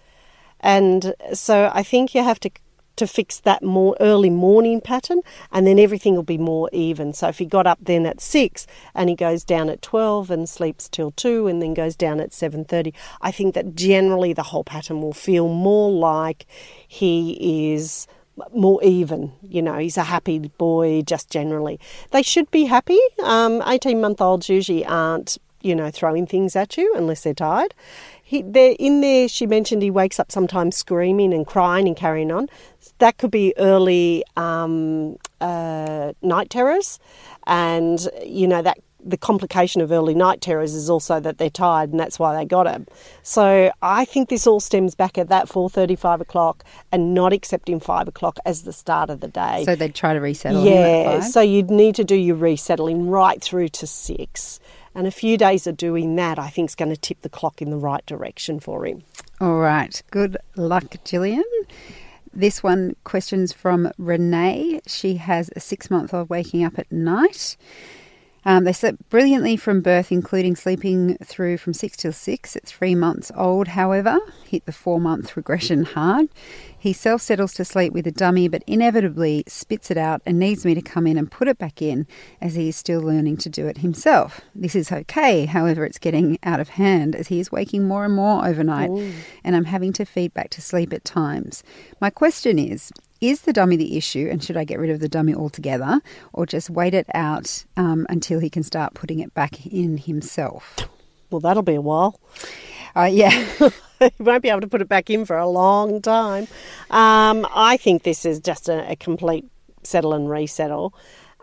And 0.62 1.14
so 1.34 1.72
I 1.74 1.84
think 1.84 2.16
you 2.16 2.24
have 2.24 2.40
to 2.42 2.52
to 2.98 3.08
fix 3.08 3.40
that 3.40 3.64
more 3.64 3.96
early 4.00 4.30
morning 4.30 4.80
pattern 4.80 5.22
and 5.52 5.66
then 5.66 5.80
everything 5.80 6.14
will 6.14 6.24
be 6.24 6.38
more 6.38 6.70
even. 6.72 7.14
So 7.14 7.30
if 7.30 7.40
he 7.40 7.46
got 7.46 7.66
up 7.66 7.80
then 7.82 8.06
at 8.06 8.22
6 8.22 8.68
and 8.94 9.10
he 9.10 9.16
goes 9.16 9.44
down 9.44 9.70
at 9.70 9.82
12 9.82 10.30
and 10.30 10.48
sleeps 10.48 10.88
till 10.88 11.12
2 11.12 11.48
and 11.48 11.62
then 11.62 11.74
goes 11.74 11.96
down 11.96 12.20
at 12.20 12.32
7:30, 12.32 12.94
I 13.22 13.32
think 13.32 13.56
that 13.56 13.76
generally 13.76 14.34
the 14.34 14.44
whole 14.44 14.64
pattern 14.64 15.02
will 15.02 15.14
feel 15.14 15.48
more 15.48 15.90
like 15.90 16.46
he 16.88 17.72
is 17.74 18.08
more 18.54 18.82
even. 18.84 19.34
You 19.48 19.62
know, 19.62 19.78
he's 19.78 19.98
a 19.98 20.04
happy 20.04 20.40
boy 20.40 21.02
just 21.02 21.30
generally. 21.30 21.80
They 22.12 22.22
should 22.22 22.50
be 22.52 22.66
happy. 22.66 23.00
Um, 23.24 23.62
18 23.66 24.00
month 24.00 24.22
olds 24.22 24.50
usually 24.50 24.86
aren't, 24.86 25.38
you 25.62 25.76
know, 25.76 25.92
throwing 25.92 26.26
things 26.26 26.56
at 26.56 26.78
you 26.78 26.94
unless 26.96 27.24
they're 27.24 27.34
tired. 27.34 27.74
He, 28.24 28.42
they're 28.42 28.76
in 28.80 29.02
there, 29.02 29.28
she 29.28 29.46
mentioned 29.46 29.82
he 29.82 29.92
wakes 29.92 30.20
up 30.20 30.32
sometimes 30.32 30.78
screaming 30.78 31.34
and 31.34 31.46
crying 31.46 31.88
and 31.88 31.98
carrying 31.98 32.32
on. 32.32 32.48
That 33.00 33.18
could 33.18 33.32
be 33.32 33.54
early 33.58 34.24
um, 34.38 35.18
uh, 35.42 36.14
night 36.22 36.50
terrors. 36.50 37.00
And, 37.46 38.08
you 38.24 38.48
know, 38.48 38.62
that 38.62 38.78
the 39.04 39.18
complication 39.18 39.82
of 39.82 39.92
early 39.92 40.14
night 40.14 40.42
terrors 40.42 40.74
is 40.74 40.90
also 40.90 41.20
that 41.20 41.38
they're 41.38 41.50
tired 41.50 41.92
and 41.92 42.00
that's 42.00 42.20
why 42.20 42.36
they 42.36 42.46
got 42.46 42.68
him. 42.68 42.88
So 43.24 43.72
I 43.82 44.06
think 44.06 44.30
this 44.30 44.46
all 44.46 44.60
stems 44.60 44.96
back 44.96 45.18
at 45.18 45.30
that 45.30 45.48
4.30, 45.48 45.98
5 45.98 46.22
o'clock 46.22 46.64
and 46.92 47.14
not 47.14 47.34
accepting 47.34 47.80
5 47.80 48.08
o'clock 48.08 48.38
as 48.46 48.64
the 48.64 48.74
start 48.74 49.10
of 49.10 49.20
the 49.20 49.28
day. 49.28 49.64
So 49.66 49.76
they'd 49.76 49.96
try 49.96 50.14
to 50.14 50.20
resettle 50.20 50.64
yeah, 50.64 51.22
so 51.22 51.42
you'd 51.42 51.72
need 51.72 51.96
to 51.96 52.04
do 52.04 52.16
your 52.16 52.36
resettling 52.36 53.08
right 53.08 53.42
through 53.42 53.70
to 53.70 53.88
6. 53.88 54.60
And 54.94 55.08
a 55.08 55.12
few 55.12 55.38
days 55.38 55.68
of 55.68 55.78
doing 55.78 56.16
that, 56.18 56.38
I 56.38 56.50
think, 56.50 56.70
is 56.70 56.76
going 56.76 56.92
to 56.92 56.98
tip 56.98 57.22
the 57.22 57.30
clock 57.30 57.62
in 57.62 57.70
the 57.70 57.78
right 57.78 58.06
direction 58.06 58.60
for 58.60 58.86
him. 58.86 59.04
All 59.40 59.60
right. 59.60 60.02
Good 60.12 60.38
luck, 60.56 60.96
Gillian. 61.06 61.44
This 62.34 62.64
one 62.64 62.96
questions 63.04 63.52
from 63.52 63.92
Renee. 63.98 64.82
She 64.88 65.16
has 65.16 65.50
a 65.56 65.60
six 65.60 65.90
month 65.90 66.14
old 66.14 66.30
waking 66.30 66.64
up 66.64 66.78
at 66.80 66.92
night. 66.92 67.58
Um, 68.44 68.64
they 68.64 68.74
slept 68.74 69.10
brilliantly 69.10 69.56
from 69.56 69.82
birth, 69.82 70.12
including 70.12 70.56
sleeping 70.56 71.18
through 71.24 71.58
from 71.58 71.74
six 71.74 71.96
till 71.98 72.14
six. 72.14 72.56
At 72.56 72.66
three 72.66 72.96
months 72.96 73.32
old, 73.36 73.70
however, 73.70 74.20
hit 74.46 74.66
the 74.66 74.72
four 74.72 75.00
month 75.00 75.38
regression 75.38 75.84
hard. 75.84 76.28
He 76.78 76.94
self 76.94 77.22
settles 77.22 77.54
to 77.54 77.66
sleep 77.66 77.94
with 77.94 78.08
a 78.08 78.12
dummy, 78.12 78.48
but 78.48 78.64
inevitably 78.66 79.44
spits 79.48 79.92
it 79.92 79.98
out 79.98 80.22
and 80.26 80.40
needs 80.40 80.66
me 80.66 80.74
to 80.74 80.82
come 80.82 81.06
in 81.06 81.18
and 81.18 81.30
put 81.30 81.48
it 81.48 81.60
back 81.60 81.82
in 81.82 82.08
as 82.42 82.56
he 82.56 82.70
is 82.70 82.76
still 82.76 83.02
learning 83.02 83.38
to 83.38 83.50
do 83.50 83.68
it 83.68 83.80
himself. 83.80 84.42
This 84.56 84.76
is 84.76 84.92
okay, 84.92 85.46
however, 85.46 85.86
it's 85.86 86.00
getting 86.00 86.40
out 86.44 86.60
of 86.60 86.70
hand 86.70 87.16
as 87.16 87.28
he 87.28 87.40
is 87.40 87.52
waking 87.52 87.88
more 87.88 88.06
and 88.06 88.16
more 88.16 88.46
overnight, 88.46 88.90
and 89.44 89.56
I'm 89.56 89.66
having 89.66 89.94
to 89.94 90.06
feed 90.06 90.34
back 90.34 90.50
to 90.52 90.62
sleep 90.62 90.92
at 90.94 91.06
times. 91.06 91.64
My 92.00 92.10
question 92.10 92.58
is 92.58 92.92
Is 93.22 93.42
the 93.42 93.54
dummy 93.54 93.76
the 93.76 93.98
issue, 93.98 94.28
and 94.32 94.44
should 94.44 94.58
I 94.58 94.64
get 94.64 94.80
rid 94.80 94.90
of 94.90 95.00
the 95.00 95.08
dummy 95.08 95.36
altogether, 95.36 96.02
or 96.34 96.48
just 96.48 96.72
wait 96.72 96.96
it 96.96 97.06
out 97.14 97.66
um, 97.78 98.08
until 98.10 98.40
he 98.40 98.50
can 98.50 98.64
start 98.64 98.96
putting 98.96 99.20
it 99.20 99.32
back 99.36 99.64
in 99.68 100.00
himself? 100.00 100.76
Well, 101.30 101.40
that'll 101.40 101.62
be 101.62 101.76
a 101.76 101.82
while. 101.82 102.20
Uh, 102.96 103.10
yeah. 103.12 103.32
you 104.02 104.10
won't 104.20 104.42
be 104.42 104.50
able 104.50 104.62
to 104.62 104.68
put 104.68 104.82
it 104.82 104.90
back 104.90 105.12
in 105.12 105.26
for 105.26 105.38
a 105.38 105.48
long 105.48 106.02
time. 106.02 106.48
Um, 106.90 107.48
I 107.54 107.78
think 107.78 108.02
this 108.02 108.26
is 108.26 108.40
just 108.40 108.68
a, 108.68 108.90
a 108.92 108.96
complete 108.96 109.46
settle 109.84 110.14
and 110.14 110.28
resettle. 110.28 110.94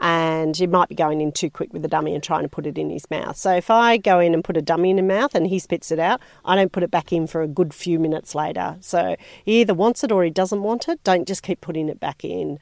And 0.01 0.59
you 0.59 0.69
might 0.69 0.89
be 0.89 0.95
going 0.95 1.21
in 1.21 1.33
too 1.33 1.51
quick 1.51 1.73
with 1.73 1.83
the 1.83 1.89
dummy 1.89 2.15
and 2.15 2.23
trying 2.23 2.43
to 2.43 2.49
put 2.49 2.67
it 2.67 2.79
in 2.79 2.91
his 2.91 3.11
mouth. 3.11 3.37
So 3.37 3.53
if 3.53 3.71
I 3.71 3.97
go 3.97 4.21
in 4.21 4.33
and 4.33 4.45
put 4.45 4.57
a 4.57 4.63
dummy 4.63 4.91
in 4.91 4.97
his 4.97 5.07
mouth 5.07 5.35
and 5.35 5.47
he 5.47 5.59
spits 5.59 5.91
it 5.91 5.99
out, 5.99 6.21
I 6.45 6.55
don't 6.55 6.71
put 6.71 6.83
it 6.83 6.91
back 6.91 7.13
in 7.13 7.27
for 7.27 7.43
a 7.43 7.49
good 7.49 7.75
few 7.75 7.99
minutes 7.99 8.35
later. 8.35 8.77
So 8.81 9.17
he 9.45 9.61
either 9.61 9.75
wants 9.75 10.05
it 10.05 10.13
or 10.13 10.23
he 10.23 10.31
doesn't 10.31 10.63
want 10.63 10.89
it. 10.89 11.03
Don't 11.03 11.27
just 11.27 11.43
keep 11.43 11.61
putting 11.61 11.89
it 11.89 11.99
back 11.99 12.25
in. 12.25 12.59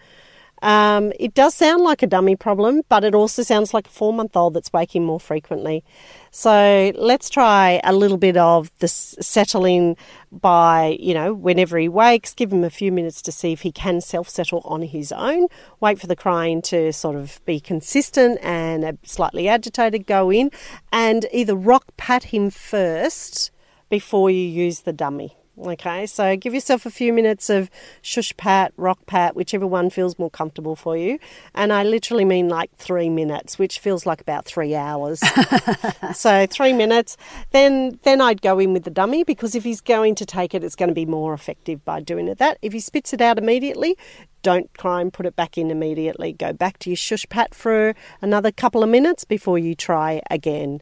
Um, 0.63 1.13
it 1.21 1.35
does 1.35 1.55
sound 1.55 1.83
like 1.83 2.03
a 2.03 2.07
dummy 2.07 2.35
problem, 2.35 2.83
but 2.89 3.05
it 3.05 3.15
also 3.15 3.43
sounds 3.43 3.75
like 3.75 3.87
a 3.87 3.91
four 3.91 4.13
month 4.13 4.37
old 4.37 4.55
that's 4.55 4.73
waking 4.73 5.05
more 5.05 5.21
frequently. 5.21 5.85
So 6.31 6.93
let's 6.97 7.29
try 7.29 7.81
a 7.85 7.93
little 7.93 8.17
bit 8.17 8.37
of 8.37 8.71
the 8.79 8.89
settling 8.89 9.97
by, 10.33 10.97
you 11.01 11.15
know, 11.15 11.33
whenever 11.33 11.79
he 11.79 11.89
wakes, 11.89 12.35
give 12.35 12.53
him 12.53 12.65
a 12.65 12.71
few 12.71 12.91
minutes 12.91 13.23
to 13.23 13.33
see 13.33 13.53
if 13.53 13.63
he 13.63 13.73
can 13.73 14.01
self 14.01 14.29
settle 14.29 14.61
on 14.65 14.83
his 14.83 15.13
own. 15.13 15.47
Wait 15.81 16.01
for 16.01 16.07
the 16.07 16.17
crying 16.17 16.63
to 16.63 16.93
sort 16.93 17.17
of 17.17 17.41
be 17.45 17.61
consistent 17.61 18.39
and 18.43 18.99
slightly 19.03 19.49
agitated, 19.49 20.07
go 20.07 20.31
in 20.31 20.51
and 20.93 21.27
either 21.33 21.55
rock 21.55 21.85
pat 21.97 22.25
him 22.25 22.51
first 22.51 23.51
before 23.89 24.31
you 24.31 24.47
use 24.47 24.81
the 24.81 24.93
dummy. 24.93 25.37
Okay, 25.59 26.05
so 26.05 26.37
give 26.37 26.53
yourself 26.53 26.85
a 26.85 26.91
few 26.91 27.15
minutes 27.15 27.49
of 27.49 27.71
shush 28.03 28.37
pat, 28.37 28.75
rock 28.77 29.07
pat, 29.07 29.35
whichever 29.35 29.67
one 29.67 29.89
feels 29.89 30.19
more 30.19 30.29
comfortable 30.29 30.77
for 30.77 30.99
you. 30.99 31.19
And 31.55 31.73
I 31.73 31.83
literally 31.83 32.27
mean 32.27 32.51
like 32.51 32.75
three 32.77 33.09
minutes, 33.09 33.59
which 33.59 33.79
feels 33.79 34.05
like 34.05 34.21
about 34.21 34.45
three 34.45 34.75
hours. 34.75 35.23
so 36.15 36.47
three 36.47 36.75
minutes. 36.75 37.17
Then 37.53 37.99
then 38.03 38.21
I'd 38.21 38.43
go 38.43 38.59
in 38.59 38.75
with 38.75 38.85
the 38.85 38.91
dummy 38.91 39.25
because 39.25 39.55
if 39.55 39.65
he's 39.65 39.81
going 39.81 40.15
to 40.17 40.27
take 40.27 40.55
it, 40.55 40.63
it's 40.63 40.77
going 40.77 40.91
to 40.91 40.95
be 40.95 41.07
more 41.07 41.33
effective 41.33 41.83
by 41.87 42.01
doing 42.01 42.29
it 42.29 42.37
that. 42.37 42.59
If 42.61 42.75
he 42.75 42.81
spits 42.81 43.15
it 43.15 43.23
out 43.23 43.39
immediately, 43.39 43.97
don't 44.43 44.73
try 44.75 45.01
and 45.01 45.13
put 45.13 45.27
it 45.27 45.37
back 45.37 45.59
in 45.59 45.71
immediately. 45.71 46.33
Go 46.33 46.53
back 46.53 46.79
to 46.81 46.91
your 46.91 46.97
shush 46.97 47.29
pat 47.29 47.55
for 47.55 47.95
another 48.21 48.53
couple 48.53 48.83
of 48.83 48.89
minutes 48.89 49.25
before 49.25 49.59
you 49.59 49.75
try 49.75 50.23
again. 50.31 50.81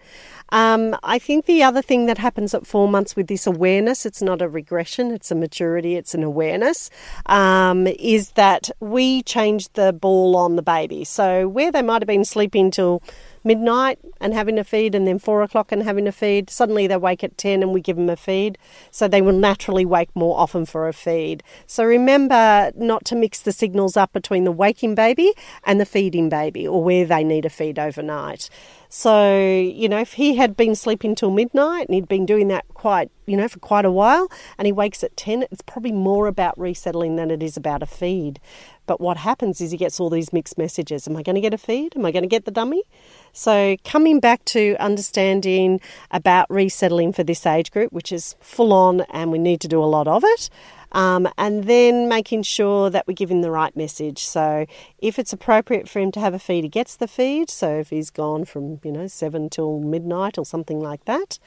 Um, 0.50 0.96
I 1.02 1.18
think 1.18 1.46
the 1.46 1.62
other 1.62 1.82
thing 1.82 2.06
that 2.06 2.18
happens 2.18 2.54
at 2.54 2.66
four 2.66 2.88
months 2.88 3.16
with 3.16 3.26
this 3.26 3.46
awareness, 3.46 4.04
it's 4.06 4.22
not 4.22 4.42
a 4.42 4.48
regression, 4.48 5.10
it's 5.10 5.30
a 5.30 5.34
maturity, 5.34 5.96
it's 5.96 6.14
an 6.14 6.22
awareness, 6.22 6.90
um, 7.26 7.86
is 7.86 8.32
that 8.32 8.70
we 8.80 9.22
change 9.22 9.72
the 9.72 9.92
ball 9.92 10.36
on 10.36 10.56
the 10.56 10.62
baby. 10.62 11.04
So 11.04 11.48
where 11.48 11.72
they 11.72 11.82
might 11.82 12.02
have 12.02 12.06
been 12.06 12.24
sleeping 12.24 12.70
till 12.70 13.02
midnight 13.44 13.98
and 14.20 14.34
having 14.34 14.58
a 14.58 14.64
feed, 14.64 14.94
and 14.94 15.06
then 15.06 15.18
four 15.18 15.42
o'clock 15.42 15.70
and 15.70 15.82
having 15.82 16.06
a 16.06 16.12
feed. 16.12 16.50
Suddenly 16.50 16.86
they 16.86 16.96
wake 16.96 17.22
at 17.22 17.36
10 17.38 17.62
and 17.62 17.72
we 17.72 17.80
give 17.80 17.96
them 17.96 18.08
a 18.08 18.16
feed. 18.16 18.58
So 18.90 19.06
they 19.06 19.22
will 19.22 19.38
naturally 19.38 19.84
wake 19.84 20.14
more 20.14 20.38
often 20.38 20.66
for 20.66 20.88
a 20.88 20.92
feed. 20.92 21.42
So 21.66 21.84
remember 21.84 22.72
not 22.76 23.04
to 23.06 23.16
mix 23.16 23.40
the 23.40 23.52
signals 23.52 23.96
up 23.96 24.12
between 24.12 24.44
the 24.44 24.52
waking 24.52 24.94
baby 24.94 25.32
and 25.64 25.80
the 25.80 25.86
feeding 25.86 26.28
baby 26.28 26.66
or 26.66 26.82
where 26.82 27.04
they 27.04 27.24
need 27.24 27.44
a 27.44 27.50
feed 27.50 27.78
overnight. 27.78 28.48
So, 28.96 29.36
you 29.36 29.88
know, 29.88 29.98
if 29.98 30.12
he 30.12 30.36
had 30.36 30.56
been 30.56 30.76
sleeping 30.76 31.16
till 31.16 31.32
midnight 31.32 31.88
and 31.88 31.96
he'd 31.96 32.06
been 32.06 32.24
doing 32.24 32.46
that 32.46 32.64
quite, 32.74 33.10
you 33.26 33.36
know, 33.36 33.48
for 33.48 33.58
quite 33.58 33.84
a 33.84 33.90
while 33.90 34.30
and 34.56 34.66
he 34.66 34.72
wakes 34.72 35.02
at 35.02 35.16
10, 35.16 35.46
it's 35.50 35.62
probably 35.62 35.90
more 35.90 36.28
about 36.28 36.56
resettling 36.56 37.16
than 37.16 37.28
it 37.28 37.42
is 37.42 37.56
about 37.56 37.82
a 37.82 37.86
feed. 37.86 38.38
But 38.86 39.00
what 39.00 39.16
happens 39.16 39.60
is 39.60 39.72
he 39.72 39.76
gets 39.76 39.98
all 39.98 40.10
these 40.10 40.32
mixed 40.32 40.56
messages. 40.56 41.08
Am 41.08 41.16
I 41.16 41.24
going 41.24 41.34
to 41.34 41.40
get 41.40 41.52
a 41.52 41.58
feed? 41.58 41.96
Am 41.96 42.06
I 42.06 42.12
going 42.12 42.22
to 42.22 42.28
get 42.28 42.44
the 42.44 42.52
dummy? 42.52 42.84
So, 43.32 43.76
coming 43.84 44.20
back 44.20 44.44
to 44.46 44.76
understanding 44.78 45.80
about 46.12 46.48
resettling 46.48 47.12
for 47.12 47.24
this 47.24 47.44
age 47.46 47.72
group, 47.72 47.92
which 47.92 48.12
is 48.12 48.36
full 48.38 48.72
on 48.72 49.00
and 49.10 49.32
we 49.32 49.40
need 49.40 49.60
to 49.62 49.68
do 49.68 49.82
a 49.82 49.86
lot 49.86 50.06
of 50.06 50.22
it. 50.24 50.50
Um, 50.94 51.28
and 51.36 51.64
then 51.64 52.08
making 52.08 52.44
sure 52.44 52.88
that 52.88 53.06
we 53.06 53.12
give 53.12 53.30
him 53.30 53.42
the 53.42 53.50
right 53.50 53.76
message. 53.76 54.24
So 54.24 54.64
if 54.98 55.18
it's 55.18 55.32
appropriate 55.32 55.88
for 55.88 55.98
him 55.98 56.10
to 56.12 56.20
have 56.20 56.32
a 56.32 56.38
feed, 56.38 56.64
he 56.64 56.70
gets 56.70 56.96
the 56.96 57.06
feed. 57.06 57.50
So 57.50 57.78
if 57.80 57.90
he's 57.90 58.10
gone 58.10 58.46
from 58.46 58.80
you 58.82 58.92
know 58.92 59.06
seven 59.06 59.50
till 59.50 59.80
midnight 59.80 60.38
or 60.38 60.46
something 60.46 60.80
like 60.80 61.04
that, 61.04 61.38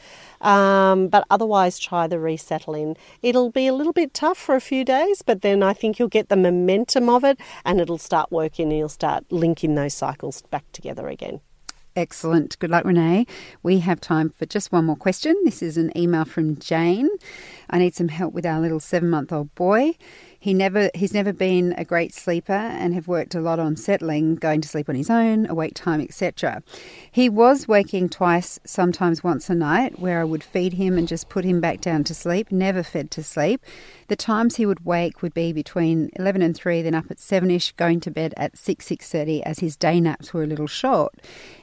um, 0.42 1.08
but 1.08 1.26
otherwise 1.32 1.80
try 1.80 2.06
the 2.08 2.20
resettling. 2.20 2.96
It'll 3.22 3.50
be 3.50 3.66
a 3.68 3.74
little 3.74 3.94
bit 3.94 4.14
tough 4.14 4.38
for 4.38 4.56
a 4.56 4.62
few 4.62 4.84
days, 4.84 5.22
but 5.22 5.42
then 5.42 5.64
I 5.64 5.74
think 5.74 5.98
you'll 5.98 6.10
get 6.10 6.30
the 6.30 6.38
momentum 6.38 7.10
of 7.10 7.24
it, 7.24 7.40
and 7.66 7.80
it'll 7.82 7.98
start 7.98 8.32
working, 8.32 8.70
and 8.70 8.78
you'll 8.78 8.90
start 8.90 9.26
linking 9.32 9.76
those 9.76 9.94
cycles 9.94 10.44
back 10.44 10.70
together 10.72 11.08
again. 11.08 11.42
Excellent. 11.98 12.60
Good 12.60 12.70
luck, 12.70 12.86
Renee. 12.86 13.26
We 13.64 13.80
have 13.80 14.00
time 14.00 14.30
for 14.30 14.46
just 14.46 14.72
one 14.72 14.86
more 14.86 14.96
question. 14.96 15.36
This 15.46 15.64
is 15.64 15.78
an 15.78 15.92
email 15.98 16.26
from 16.26 16.56
Jane. 16.58 17.10
I 17.72 17.80
need 17.80 17.96
some 17.96 18.10
help 18.10 18.36
with 18.36 18.46
our 18.46 18.62
little 18.62 18.80
seven 18.80 19.10
month 19.10 19.34
old 19.34 19.56
boy. 19.56 19.94
He 20.40 20.54
never 20.54 20.90
he's 20.94 21.14
never 21.14 21.34
been 21.34 21.74
a 21.78 21.86
great 21.86 22.14
sleeper 22.14 22.54
and 22.54 22.94
have 22.94 23.08
worked 23.08 23.34
a 23.34 23.42
lot 23.42 23.60
on 23.60 23.76
settling, 23.76 24.36
going 24.36 24.62
to 24.62 24.68
sleep 24.68 24.88
on 24.88 24.96
his 24.96 25.10
own, 25.10 25.48
awake 25.48 25.74
time, 25.74 26.00
etc. 26.00 26.62
He 27.12 27.28
was 27.28 27.68
waking 27.68 28.10
twice, 28.10 28.60
sometimes 28.64 29.24
once 29.24 29.50
a 29.50 29.56
night, 29.56 30.00
where 30.00 30.22
I 30.22 30.24
would 30.24 30.44
feed 30.44 30.74
him 30.74 30.98
and 30.98 31.08
just 31.08 31.30
put 31.30 31.44
him 31.44 31.60
back 31.60 31.82
down 31.82 32.04
to 32.06 32.14
sleep, 32.14 32.52
never 32.52 32.84
fed 32.84 33.10
to 33.12 33.24
sleep. 33.24 33.64
The 34.10 34.16
times 34.16 34.56
he 34.56 34.66
would 34.66 34.86
wake 34.86 35.22
would 35.22 35.34
be 35.34 35.52
between 35.52 36.12
11 36.16 36.42
and 36.42 36.56
3, 36.56 36.82
then 36.82 36.96
up 36.96 37.12
at 37.12 37.18
7ish, 37.18 37.76
going 37.76 38.00
to 38.02 38.12
bed 38.12 38.34
at 38.38 38.58
6, 38.58 38.88
6.30 38.88 39.42
as 39.42 39.60
his 39.60 39.76
day 39.76 40.00
naps 40.00 40.34
were 40.34 40.44
a 40.44 40.48
little 40.48 40.68
short. 40.68 41.16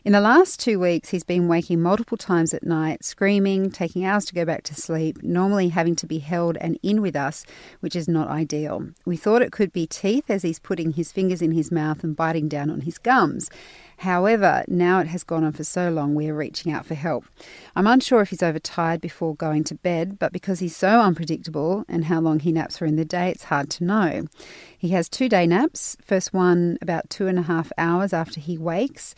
In 0.05 0.13
the 0.13 0.21
last 0.21 0.61
two 0.61 0.79
weeks, 0.79 1.09
he's 1.09 1.25
been 1.25 1.49
waking 1.49 1.81
multiple 1.81 2.19
times 2.19 2.53
at 2.53 2.65
night, 2.65 3.03
screaming, 3.03 3.71
taking 3.71 4.05
hours 4.05 4.27
to 4.27 4.35
go 4.35 4.45
back 4.45 4.63
to 4.65 4.75
sleep, 4.75 5.23
normally 5.23 5.69
having 5.69 5.97
to 5.97 6.07
be 6.07 6.19
held 6.19 6.59
and 6.59 6.79
in 6.83 7.01
with 7.01 7.17
us, 7.17 7.47
which 7.81 7.97
is 7.97 8.09
not 8.09 8.29
ideal. 8.29 8.64
We 9.05 9.17
thought 9.17 9.43
it 9.43 9.53
could 9.53 9.73
be 9.73 9.87
teeth 9.87 10.31
as 10.31 10.43
he's 10.43 10.59
putting 10.59 10.93
his 10.93 11.13
fingers 11.13 11.43
in 11.43 11.53
his 11.53 11.71
mouth 11.71 12.03
and 12.03 12.17
biting 12.17 12.49
down 12.49 12.71
on 12.71 12.83
his 12.83 12.99
gums. 12.99 13.51
However, 13.99 14.65
now 14.67 15.01
it 15.01 15.07
has 15.09 15.23
gone 15.23 15.45
on 15.45 15.53
for 15.53 15.65
so 15.65 15.89
long, 15.91 16.15
we 16.15 16.29
are 16.29 16.35
reaching 16.35 16.73
out 16.73 16.85
for 16.85 16.95
help. 16.95 17.25
I'm 17.77 17.87
unsure 17.87 18.21
if 18.23 18.31
he's 18.31 18.43
overtired 18.43 19.01
before 19.01 19.37
going 19.37 19.65
to 19.65 19.75
bed, 19.75 20.19
but 20.19 20.33
because 20.33 20.59
he's 20.59 20.77
so 20.77 21.01
unpredictable 21.01 21.85
and 21.89 22.07
how 22.07 22.21
long 22.21 22.41
he 22.41 22.53
naps 22.53 22.79
during 22.79 22.97
the 22.97 23.05
day, 23.05 23.31
it's 23.31 23.45
hard 23.45 23.71
to 23.71 23.85
know. 23.85 24.27
He 24.77 24.89
has 24.89 25.09
two 25.09 25.29
day 25.29 25.47
naps, 25.47 25.97
first 26.03 26.33
one 26.33 26.79
about 26.83 27.09
two 27.09 27.27
and 27.27 27.39
a 27.39 27.43
half 27.43 27.71
hours 27.79 28.13
after 28.13 28.41
he 28.41 28.59
wakes 28.59 29.15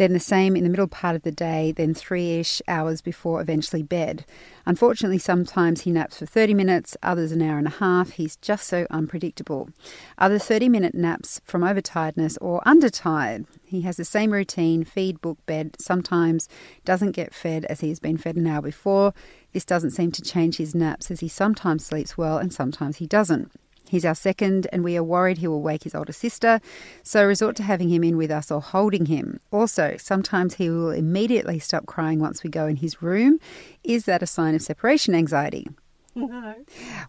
then 0.00 0.14
the 0.14 0.18
same 0.18 0.56
in 0.56 0.64
the 0.64 0.70
middle 0.70 0.88
part 0.88 1.14
of 1.14 1.24
the 1.24 1.30
day, 1.30 1.72
then 1.72 1.92
three 1.92 2.38
ish 2.38 2.62
hours 2.66 3.02
before 3.02 3.42
eventually 3.42 3.82
bed. 3.82 4.24
Unfortunately, 4.64 5.18
sometimes 5.18 5.82
he 5.82 5.90
naps 5.90 6.16
for 6.16 6.24
30 6.24 6.54
minutes, 6.54 6.96
others 7.02 7.32
an 7.32 7.42
hour 7.42 7.58
and 7.58 7.66
a 7.66 7.70
half. 7.70 8.12
He's 8.12 8.36
just 8.36 8.66
so 8.66 8.86
unpredictable. 8.88 9.68
Other 10.16 10.38
30 10.38 10.70
minute 10.70 10.94
naps 10.94 11.42
from 11.44 11.60
overtiredness 11.60 12.38
or 12.40 12.62
undertired. 12.62 13.44
He 13.62 13.82
has 13.82 13.98
the 13.98 14.06
same 14.06 14.30
routine 14.30 14.84
feed, 14.84 15.20
book, 15.20 15.36
bed, 15.44 15.76
sometimes 15.78 16.48
doesn't 16.86 17.12
get 17.12 17.34
fed 17.34 17.66
as 17.66 17.80
he 17.80 17.90
has 17.90 18.00
been 18.00 18.16
fed 18.16 18.36
an 18.36 18.46
hour 18.46 18.62
before. 18.62 19.12
This 19.52 19.66
doesn't 19.66 19.90
seem 19.90 20.12
to 20.12 20.22
change 20.22 20.56
his 20.56 20.74
naps 20.74 21.10
as 21.10 21.20
he 21.20 21.28
sometimes 21.28 21.84
sleeps 21.84 22.16
well 22.16 22.38
and 22.38 22.54
sometimes 22.54 22.96
he 22.96 23.06
doesn't. 23.06 23.52
He's 23.88 24.04
our 24.04 24.14
second, 24.14 24.66
and 24.72 24.84
we 24.84 24.96
are 24.96 25.02
worried 25.02 25.38
he 25.38 25.48
will 25.48 25.62
wake 25.62 25.82
his 25.82 25.94
older 25.94 26.12
sister, 26.12 26.60
so 27.02 27.26
resort 27.26 27.56
to 27.56 27.62
having 27.64 27.88
him 27.88 28.04
in 28.04 28.16
with 28.16 28.30
us 28.30 28.50
or 28.50 28.60
holding 28.60 29.06
him. 29.06 29.40
Also, 29.50 29.96
sometimes 29.98 30.54
he 30.54 30.70
will 30.70 30.90
immediately 30.90 31.58
stop 31.58 31.86
crying 31.86 32.20
once 32.20 32.42
we 32.44 32.50
go 32.50 32.66
in 32.66 32.76
his 32.76 33.02
room. 33.02 33.40
Is 33.82 34.04
that 34.04 34.22
a 34.22 34.26
sign 34.26 34.54
of 34.54 34.62
separation 34.62 35.14
anxiety? 35.14 35.66
No. 36.16 36.56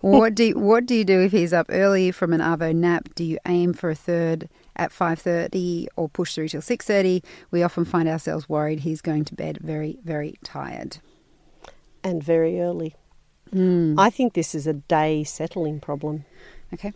what 0.01 0.35
do 0.35 0.43
you, 0.43 0.59
what 0.59 0.85
do 0.85 0.93
you 0.93 1.03
do 1.03 1.21
if 1.21 1.31
he's 1.31 1.53
up 1.53 1.65
early 1.69 2.11
from 2.11 2.33
an 2.33 2.39
arvo 2.39 2.73
nap? 2.73 3.09
Do 3.15 3.23
you 3.23 3.39
aim 3.47 3.73
for 3.73 3.89
a 3.89 3.95
third 3.95 4.47
at 4.75 4.91
five 4.91 5.17
thirty 5.19 5.87
or 5.95 6.07
push 6.07 6.35
through 6.35 6.49
till 6.49 6.61
six 6.61 6.85
thirty? 6.85 7.23
We 7.49 7.63
often 7.63 7.83
find 7.83 8.07
ourselves 8.07 8.47
worried 8.47 8.81
he's 8.81 9.01
going 9.01 9.25
to 9.25 9.35
bed 9.35 9.57
very 9.59 9.97
very 10.03 10.35
tired 10.43 10.99
and 12.03 12.23
very 12.23 12.61
early. 12.61 12.95
Mm. 13.53 13.95
I 13.97 14.09
think 14.09 14.33
this 14.33 14.55
is 14.55 14.67
a 14.67 14.73
day 14.73 15.23
settling 15.23 15.79
problem. 15.79 16.25
Okay. 16.73 16.93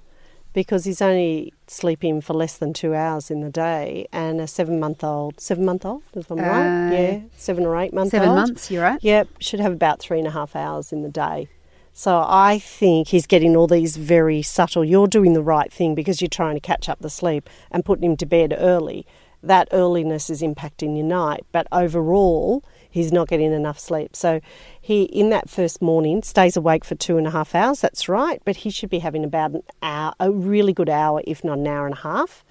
Because 0.54 0.86
he's 0.86 1.02
only 1.02 1.54
sleeping 1.68 2.22
for 2.22 2.34
less 2.34 2.58
than 2.58 2.72
two 2.72 2.96
hours 2.96 3.30
in 3.30 3.42
the 3.42 3.50
day, 3.50 4.08
and 4.14 4.40
a 4.40 4.48
seven-month-old, 4.48 5.42
seven-month-old, 5.42 6.04
if 6.14 6.32
I'm 6.32 6.40
uh, 6.40 6.44
right, 6.44 6.92
yeah, 6.94 7.20
seven 7.36 7.66
or 7.66 7.78
eight 7.78 7.94
months. 7.94 8.12
Seven 8.12 8.30
months, 8.30 8.72
you're 8.72 8.84
right. 8.84 9.04
Yep, 9.04 9.28
should 9.40 9.60
have 9.60 9.74
about 9.74 10.00
three 10.00 10.18
and 10.18 10.28
a 10.28 10.32
half 10.32 10.56
hours 10.56 10.94
in 10.94 11.02
the 11.02 11.10
day. 11.10 11.50
So 11.92 12.24
I 12.26 12.60
think 12.60 13.10
he's 13.10 13.28
getting 13.28 13.56
all 13.56 13.68
these 13.68 13.98
very 13.98 14.42
subtle. 14.42 14.86
You're 14.86 15.08
doing 15.08 15.34
the 15.34 15.42
right 15.42 15.72
thing 15.72 15.94
because 15.94 16.22
you're 16.22 16.30
trying 16.30 16.56
to 16.56 16.62
catch 16.62 16.88
up 16.88 17.00
the 17.00 17.10
sleep 17.10 17.50
and 17.70 17.84
putting 17.84 18.10
him 18.10 18.18
to 18.18 18.26
bed 18.26 18.56
early. 18.58 19.06
That 19.44 19.68
earliness 19.72 20.30
is 20.30 20.42
impacting 20.42 20.96
your 20.96 21.06
night, 21.06 21.46
but 21.52 21.68
overall, 21.72 22.64
he's 22.96 23.12
not 23.12 23.28
getting 23.28 23.52
enough 23.52 23.78
sleep. 23.78 24.16
So 24.16 24.40
he, 24.80 25.04
in 25.04 25.30
that 25.30 25.50
first 25.50 25.82
morning, 25.82 26.24
stays 26.24 26.56
awake 26.56 26.86
for 26.86 26.96
two 26.96 27.18
and 27.18 27.28
a 27.28 27.32
half 27.32 27.54
hours. 27.54 27.82
That's 27.82 28.08
right, 28.08 28.42
but 28.46 28.56
he 28.58 28.70
should 28.70 28.90
be 28.90 29.00
having 29.00 29.26
about 29.26 29.52
an 29.52 29.64
hour, 29.84 30.14
a 30.18 30.32
really 30.32 30.72
good 30.72 30.88
hour, 30.88 31.22
if 31.28 31.44
not 31.44 31.58
an 31.58 31.68
hour 31.68 31.86
and 31.88 31.96
a 31.96 32.00
half. 32.00 32.46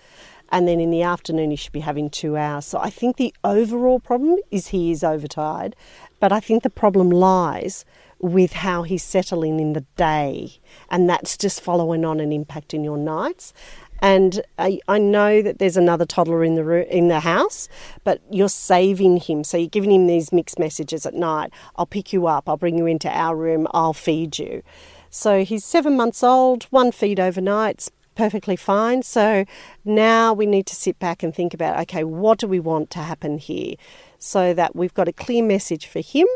And 0.51 0.69
then 0.69 0.81
in 0.81 0.91
the 0.91 1.01
afternoon, 1.01 1.51
he 1.51 1.57
should 1.57 1.73
be 1.73 1.81
having 1.81 2.11
two 2.11 2.37
hours. 2.37 2.67
So 2.67 2.79
I 2.79 2.91
think 2.91 3.17
the 3.17 3.35
overall 3.43 4.01
problem 4.01 4.37
is 4.51 4.69
he 4.69 4.91
is 4.91 5.03
overtired, 5.03 5.75
but 6.21 6.31
I 6.31 6.41
think 6.41 6.63
the 6.63 6.69
problem 6.69 7.09
lies 7.09 7.87
with 8.19 8.53
how 8.53 8.83
he's 8.83 9.03
settling 9.03 9.61
in 9.61 9.73
the 9.73 9.85
day, 9.97 10.59
and 10.91 11.09
that's 11.09 11.39
just 11.39 11.63
following 11.63 12.05
on 12.05 12.21
and 12.21 12.33
impacting 12.33 12.85
your 12.85 12.99
nights. 12.99 13.55
And 14.01 14.43
I, 14.59 14.81
I 14.87 14.99
know 14.99 15.41
that 15.43 15.59
there's 15.59 15.77
another 15.77 16.05
toddler 16.05 16.45
in 16.45 16.57
the 16.57 16.97
in 16.97 17.09
the 17.09 17.21
house, 17.21 17.69
but 18.03 18.21
you're 18.31 18.49
saving 18.49 19.19
him. 19.19 19.45
So 19.45 19.57
you're 19.57 19.69
giving 19.69 19.93
him 19.93 20.07
these 20.07 20.33
mixed 20.33 20.59
messages 20.59 21.07
at 21.07 21.15
night. 21.15 21.53
I'll 21.77 21.87
pick 21.87 22.13
you 22.13 22.27
up. 22.27 22.49
I'll 22.49 22.57
bring 22.57 22.77
you 22.77 22.87
into 22.87 23.09
our 23.09 23.37
room. 23.37 23.67
I'll 23.73 23.95
feed 23.95 24.39
you. 24.39 24.63
So 25.11 25.45
he's 25.45 25.65
seven 25.65 25.97
months 25.97 26.23
old. 26.23 26.65
One 26.65 26.93
feed 26.93 27.19
overnight 27.19 27.89
perfectly 28.15 28.57
fine. 28.57 29.03
So 29.03 29.45
now 29.85 30.33
we 30.33 30.47
need 30.47 30.67
to 30.67 30.75
sit 30.75 30.99
back 30.99 31.23
and 31.23 31.35
think 31.35 31.55
about 31.55 31.81
okay, 31.81 32.05
what 32.05 32.39
do 32.39 32.47
we 32.47 32.61
want 32.61 32.91
to 32.91 33.01
happen 33.01 33.39
here, 33.39 33.75
so 34.19 34.55
that 34.55 34.75
we've 34.77 34.95
got 34.95 35.09
a 35.09 35.13
clear 35.13 35.43
message 35.43 35.87
for 35.87 36.01
him 36.01 36.27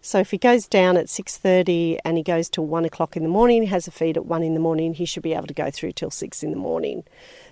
so 0.00 0.18
if 0.18 0.30
he 0.30 0.38
goes 0.38 0.66
down 0.66 0.96
at 0.96 1.06
6.30 1.06 1.98
and 2.04 2.16
he 2.16 2.22
goes 2.22 2.48
till 2.48 2.66
1 2.66 2.84
o'clock 2.84 3.16
in 3.16 3.22
the 3.22 3.28
morning, 3.28 3.64
has 3.64 3.86
a 3.86 3.90
feed 3.90 4.16
at 4.16 4.26
1 4.26 4.42
in 4.42 4.54
the 4.54 4.60
morning, 4.60 4.94
he 4.94 5.04
should 5.04 5.22
be 5.22 5.34
able 5.34 5.46
to 5.46 5.54
go 5.54 5.70
through 5.70 5.92
till 5.92 6.10
6 6.10 6.42
in 6.42 6.50
the 6.50 6.56
morning. 6.56 7.04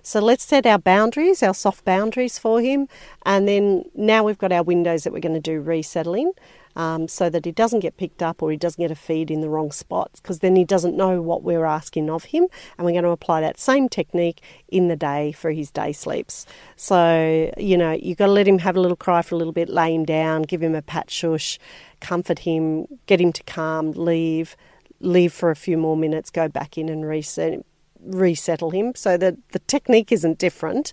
So 0.03 0.21
let's 0.21 0.45
set 0.45 0.67
our 0.67 0.79
boundaries, 0.79 1.43
our 1.43 1.55
soft 1.55 1.85
boundaries 1.85 2.39
for 2.39 2.61
him. 2.61 2.89
And 3.25 3.49
then 3.49 3.85
now 3.95 4.25
we've 4.25 4.39
got 4.39 4.53
our 4.53 4.63
windows 4.63 5.05
that 5.05 5.13
we're 5.13 5.21
going 5.21 5.35
to 5.35 5.41
do 5.41 5.61
resettling. 5.61 6.33
Um, 6.75 7.07
so 7.07 7.29
that 7.29 7.45
he 7.45 7.53
doesn't 7.53 7.81
get 7.81 7.97
picked 7.97 8.23
up 8.23 8.43
or 8.43 8.51
he 8.51 8.57
doesn't 8.57 8.81
get 8.81 8.91
a 8.91 8.95
feed 8.95 9.31
in 9.31 9.43
the 9.43 9.49
wrong 9.51 9.73
spots 9.73 10.21
because 10.21 10.39
then 10.39 10.57
he 10.57 10.65
doesn't 10.65 10.97
know 10.97 11.21
what 11.21 11.43
we're 11.43 11.67
asking 11.67 12.09
of 12.09 12.25
him. 12.25 12.47
And 12.77 12.87
we're 12.87 12.93
going 12.93 13.05
to 13.05 13.11
apply 13.11 13.43
that 13.43 13.61
same 13.61 13.89
technique 13.89 14.41
in 14.69 14.89
the 14.89 14.97
day 14.97 15.33
for 15.33 15.51
his 15.51 15.71
day 15.71 15.93
sleeps. 15.93 16.47
So, 16.77 17.53
you 17.59 17.77
know, 17.77 17.93
you've 17.93 18.19
got 18.19 18.27
to 18.27 18.33
let 18.33 18.49
him 18.49 18.59
have 18.61 18.77
a 18.77 18.81
little 18.81 18.97
cry 18.97 19.23
for 19.23 19.35
a 19.35 19.39
little 19.39 19.53
bit, 19.53 19.69
lay 19.69 19.95
him 19.95 20.05
down, 20.05 20.43
give 20.43 20.63
him 20.63 20.75
a 20.75 20.83
pat 20.83 21.11
shush, 21.11 21.59
comfort 22.01 22.41
him, 22.41 22.87
get 23.07 23.21
him 23.21 23.33
to 23.33 23.43
calm, 23.45 23.93
leave, 23.93 24.57
leave 25.01 25.33
for 25.33 25.51
a 25.51 25.57
few 25.57 25.77
more 25.77 25.97
minutes, 25.97 26.31
go 26.31 26.49
back 26.49 26.79
in 26.79 26.89
and 26.89 27.07
reset, 27.07 27.65
resettle 28.01 28.71
him. 28.71 28.95
So 28.95 29.17
that 29.17 29.37
the 29.53 29.59
technique 29.61 30.13
isn't 30.13 30.39
different, 30.39 30.93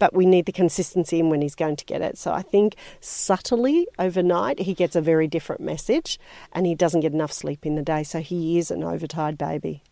but 0.00 0.12
we 0.12 0.26
need 0.26 0.46
the 0.46 0.52
consistency 0.52 1.20
in 1.20 1.30
when 1.30 1.42
he's 1.42 1.54
going 1.54 1.76
to 1.76 1.84
get 1.84 2.02
it. 2.02 2.18
So 2.18 2.32
I 2.32 2.42
think 2.42 2.74
subtly 2.98 3.86
overnight 4.00 4.58
he 4.58 4.74
gets 4.74 4.96
a 4.96 5.00
very 5.00 5.28
different 5.28 5.60
message 5.60 6.18
and 6.52 6.66
he 6.66 6.74
doesn't 6.74 7.02
get 7.02 7.12
enough 7.12 7.32
sleep 7.32 7.64
in 7.64 7.76
the 7.76 7.82
day. 7.82 8.02
So 8.02 8.20
he 8.20 8.58
is 8.58 8.72
an 8.72 8.82
overtired 8.82 9.38
baby. 9.38 9.84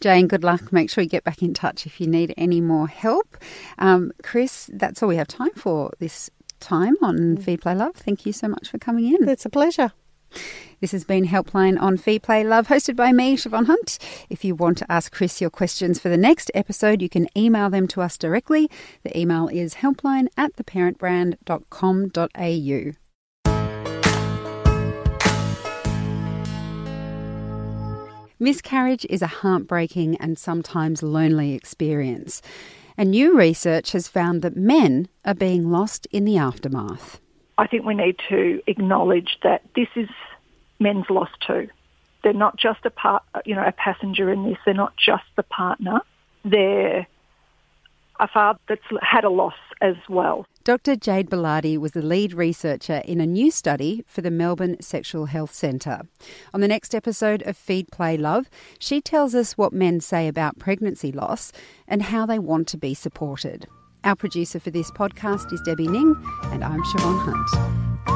Jane, 0.00 0.26
good 0.26 0.42
luck. 0.42 0.72
Make 0.72 0.90
sure 0.90 1.04
you 1.04 1.08
get 1.08 1.24
back 1.24 1.42
in 1.42 1.54
touch 1.54 1.86
if 1.86 2.00
you 2.00 2.06
need 2.06 2.34
any 2.36 2.60
more 2.60 2.88
help. 2.88 3.36
Um, 3.78 4.10
Chris, 4.22 4.68
that's 4.72 5.02
all 5.02 5.08
we 5.08 5.16
have 5.16 5.28
time 5.28 5.52
for 5.54 5.92
this 6.00 6.30
time 6.60 6.94
on 7.02 7.36
mm. 7.36 7.42
Feed 7.42 7.62
Play 7.62 7.74
Love. 7.74 7.94
Thank 7.94 8.26
you 8.26 8.32
so 8.32 8.48
much 8.48 8.68
for 8.68 8.78
coming 8.78 9.14
in. 9.14 9.28
It's 9.28 9.46
a 9.46 9.50
pleasure. 9.50 9.92
This 10.80 10.92
has 10.92 11.04
been 11.04 11.26
Helpline 11.26 11.80
on 11.80 11.96
Feed 11.96 12.22
Play 12.22 12.44
Love, 12.44 12.68
hosted 12.68 12.94
by 12.96 13.10
me, 13.10 13.36
Siobhan 13.36 13.66
Hunt. 13.66 13.98
If 14.28 14.44
you 14.44 14.54
want 14.54 14.78
to 14.78 14.92
ask 14.92 15.10
Chris 15.10 15.40
your 15.40 15.48
questions 15.48 15.98
for 15.98 16.10
the 16.10 16.18
next 16.18 16.50
episode, 16.54 17.00
you 17.00 17.08
can 17.08 17.28
email 17.36 17.70
them 17.70 17.88
to 17.88 18.02
us 18.02 18.18
directly. 18.18 18.70
The 19.02 19.18
email 19.18 19.48
is 19.48 19.76
helpline 19.76 20.26
at 20.36 20.54
theparentbrand.com.au. 20.56 22.92
Miscarriage 28.38 29.06
is 29.08 29.22
a 29.22 29.26
heartbreaking 29.26 30.16
and 30.16 30.38
sometimes 30.38 31.02
lonely 31.02 31.54
experience. 31.54 32.42
And 32.98 33.10
new 33.10 33.34
research 33.34 33.92
has 33.92 34.08
found 34.08 34.42
that 34.42 34.56
men 34.56 35.08
are 35.24 35.34
being 35.34 35.70
lost 35.70 36.06
in 36.12 36.26
the 36.26 36.36
aftermath. 36.36 37.18
I 37.58 37.66
think 37.66 37.84
we 37.84 37.94
need 37.94 38.16
to 38.28 38.62
acknowledge 38.66 39.38
that 39.42 39.62
this 39.74 39.88
is 39.96 40.08
men's 40.78 41.08
loss 41.08 41.30
too. 41.46 41.68
They're 42.22 42.32
not 42.32 42.56
just 42.56 42.84
a 42.84 42.90
part, 42.90 43.22
you 43.44 43.54
know, 43.54 43.64
a 43.64 43.72
passenger 43.72 44.30
in 44.30 44.44
this. 44.44 44.58
They're 44.64 44.74
not 44.74 44.94
just 44.96 45.24
the 45.36 45.42
partner. 45.42 46.00
They're 46.44 47.06
a 48.18 48.28
father 48.28 48.58
that's 48.68 48.82
had 49.02 49.24
a 49.24 49.30
loss 49.30 49.54
as 49.80 49.96
well. 50.08 50.46
Dr. 50.64 50.96
Jade 50.96 51.30
Bilardi 51.30 51.78
was 51.78 51.92
the 51.92 52.02
lead 52.02 52.32
researcher 52.32 53.02
in 53.04 53.20
a 53.20 53.26
new 53.26 53.50
study 53.50 54.02
for 54.06 54.20
the 54.20 54.30
Melbourne 54.30 54.76
Sexual 54.80 55.26
Health 55.26 55.54
Centre. 55.54 56.02
On 56.52 56.60
the 56.60 56.68
next 56.68 56.94
episode 56.94 57.42
of 57.42 57.56
Feed 57.56 57.92
Play 57.92 58.16
Love, 58.16 58.50
she 58.78 59.00
tells 59.00 59.34
us 59.34 59.56
what 59.56 59.72
men 59.72 60.00
say 60.00 60.26
about 60.26 60.58
pregnancy 60.58 61.12
loss 61.12 61.52
and 61.86 62.02
how 62.02 62.26
they 62.26 62.38
want 62.38 62.66
to 62.68 62.76
be 62.76 62.94
supported. 62.94 63.68
Our 64.06 64.14
producer 64.14 64.60
for 64.60 64.70
this 64.70 64.92
podcast 64.92 65.52
is 65.52 65.60
Debbie 65.62 65.88
Ning, 65.88 66.14
and 66.52 66.62
I'm 66.62 66.80
Siobhan 66.84 67.18
Hunt. 67.24 68.15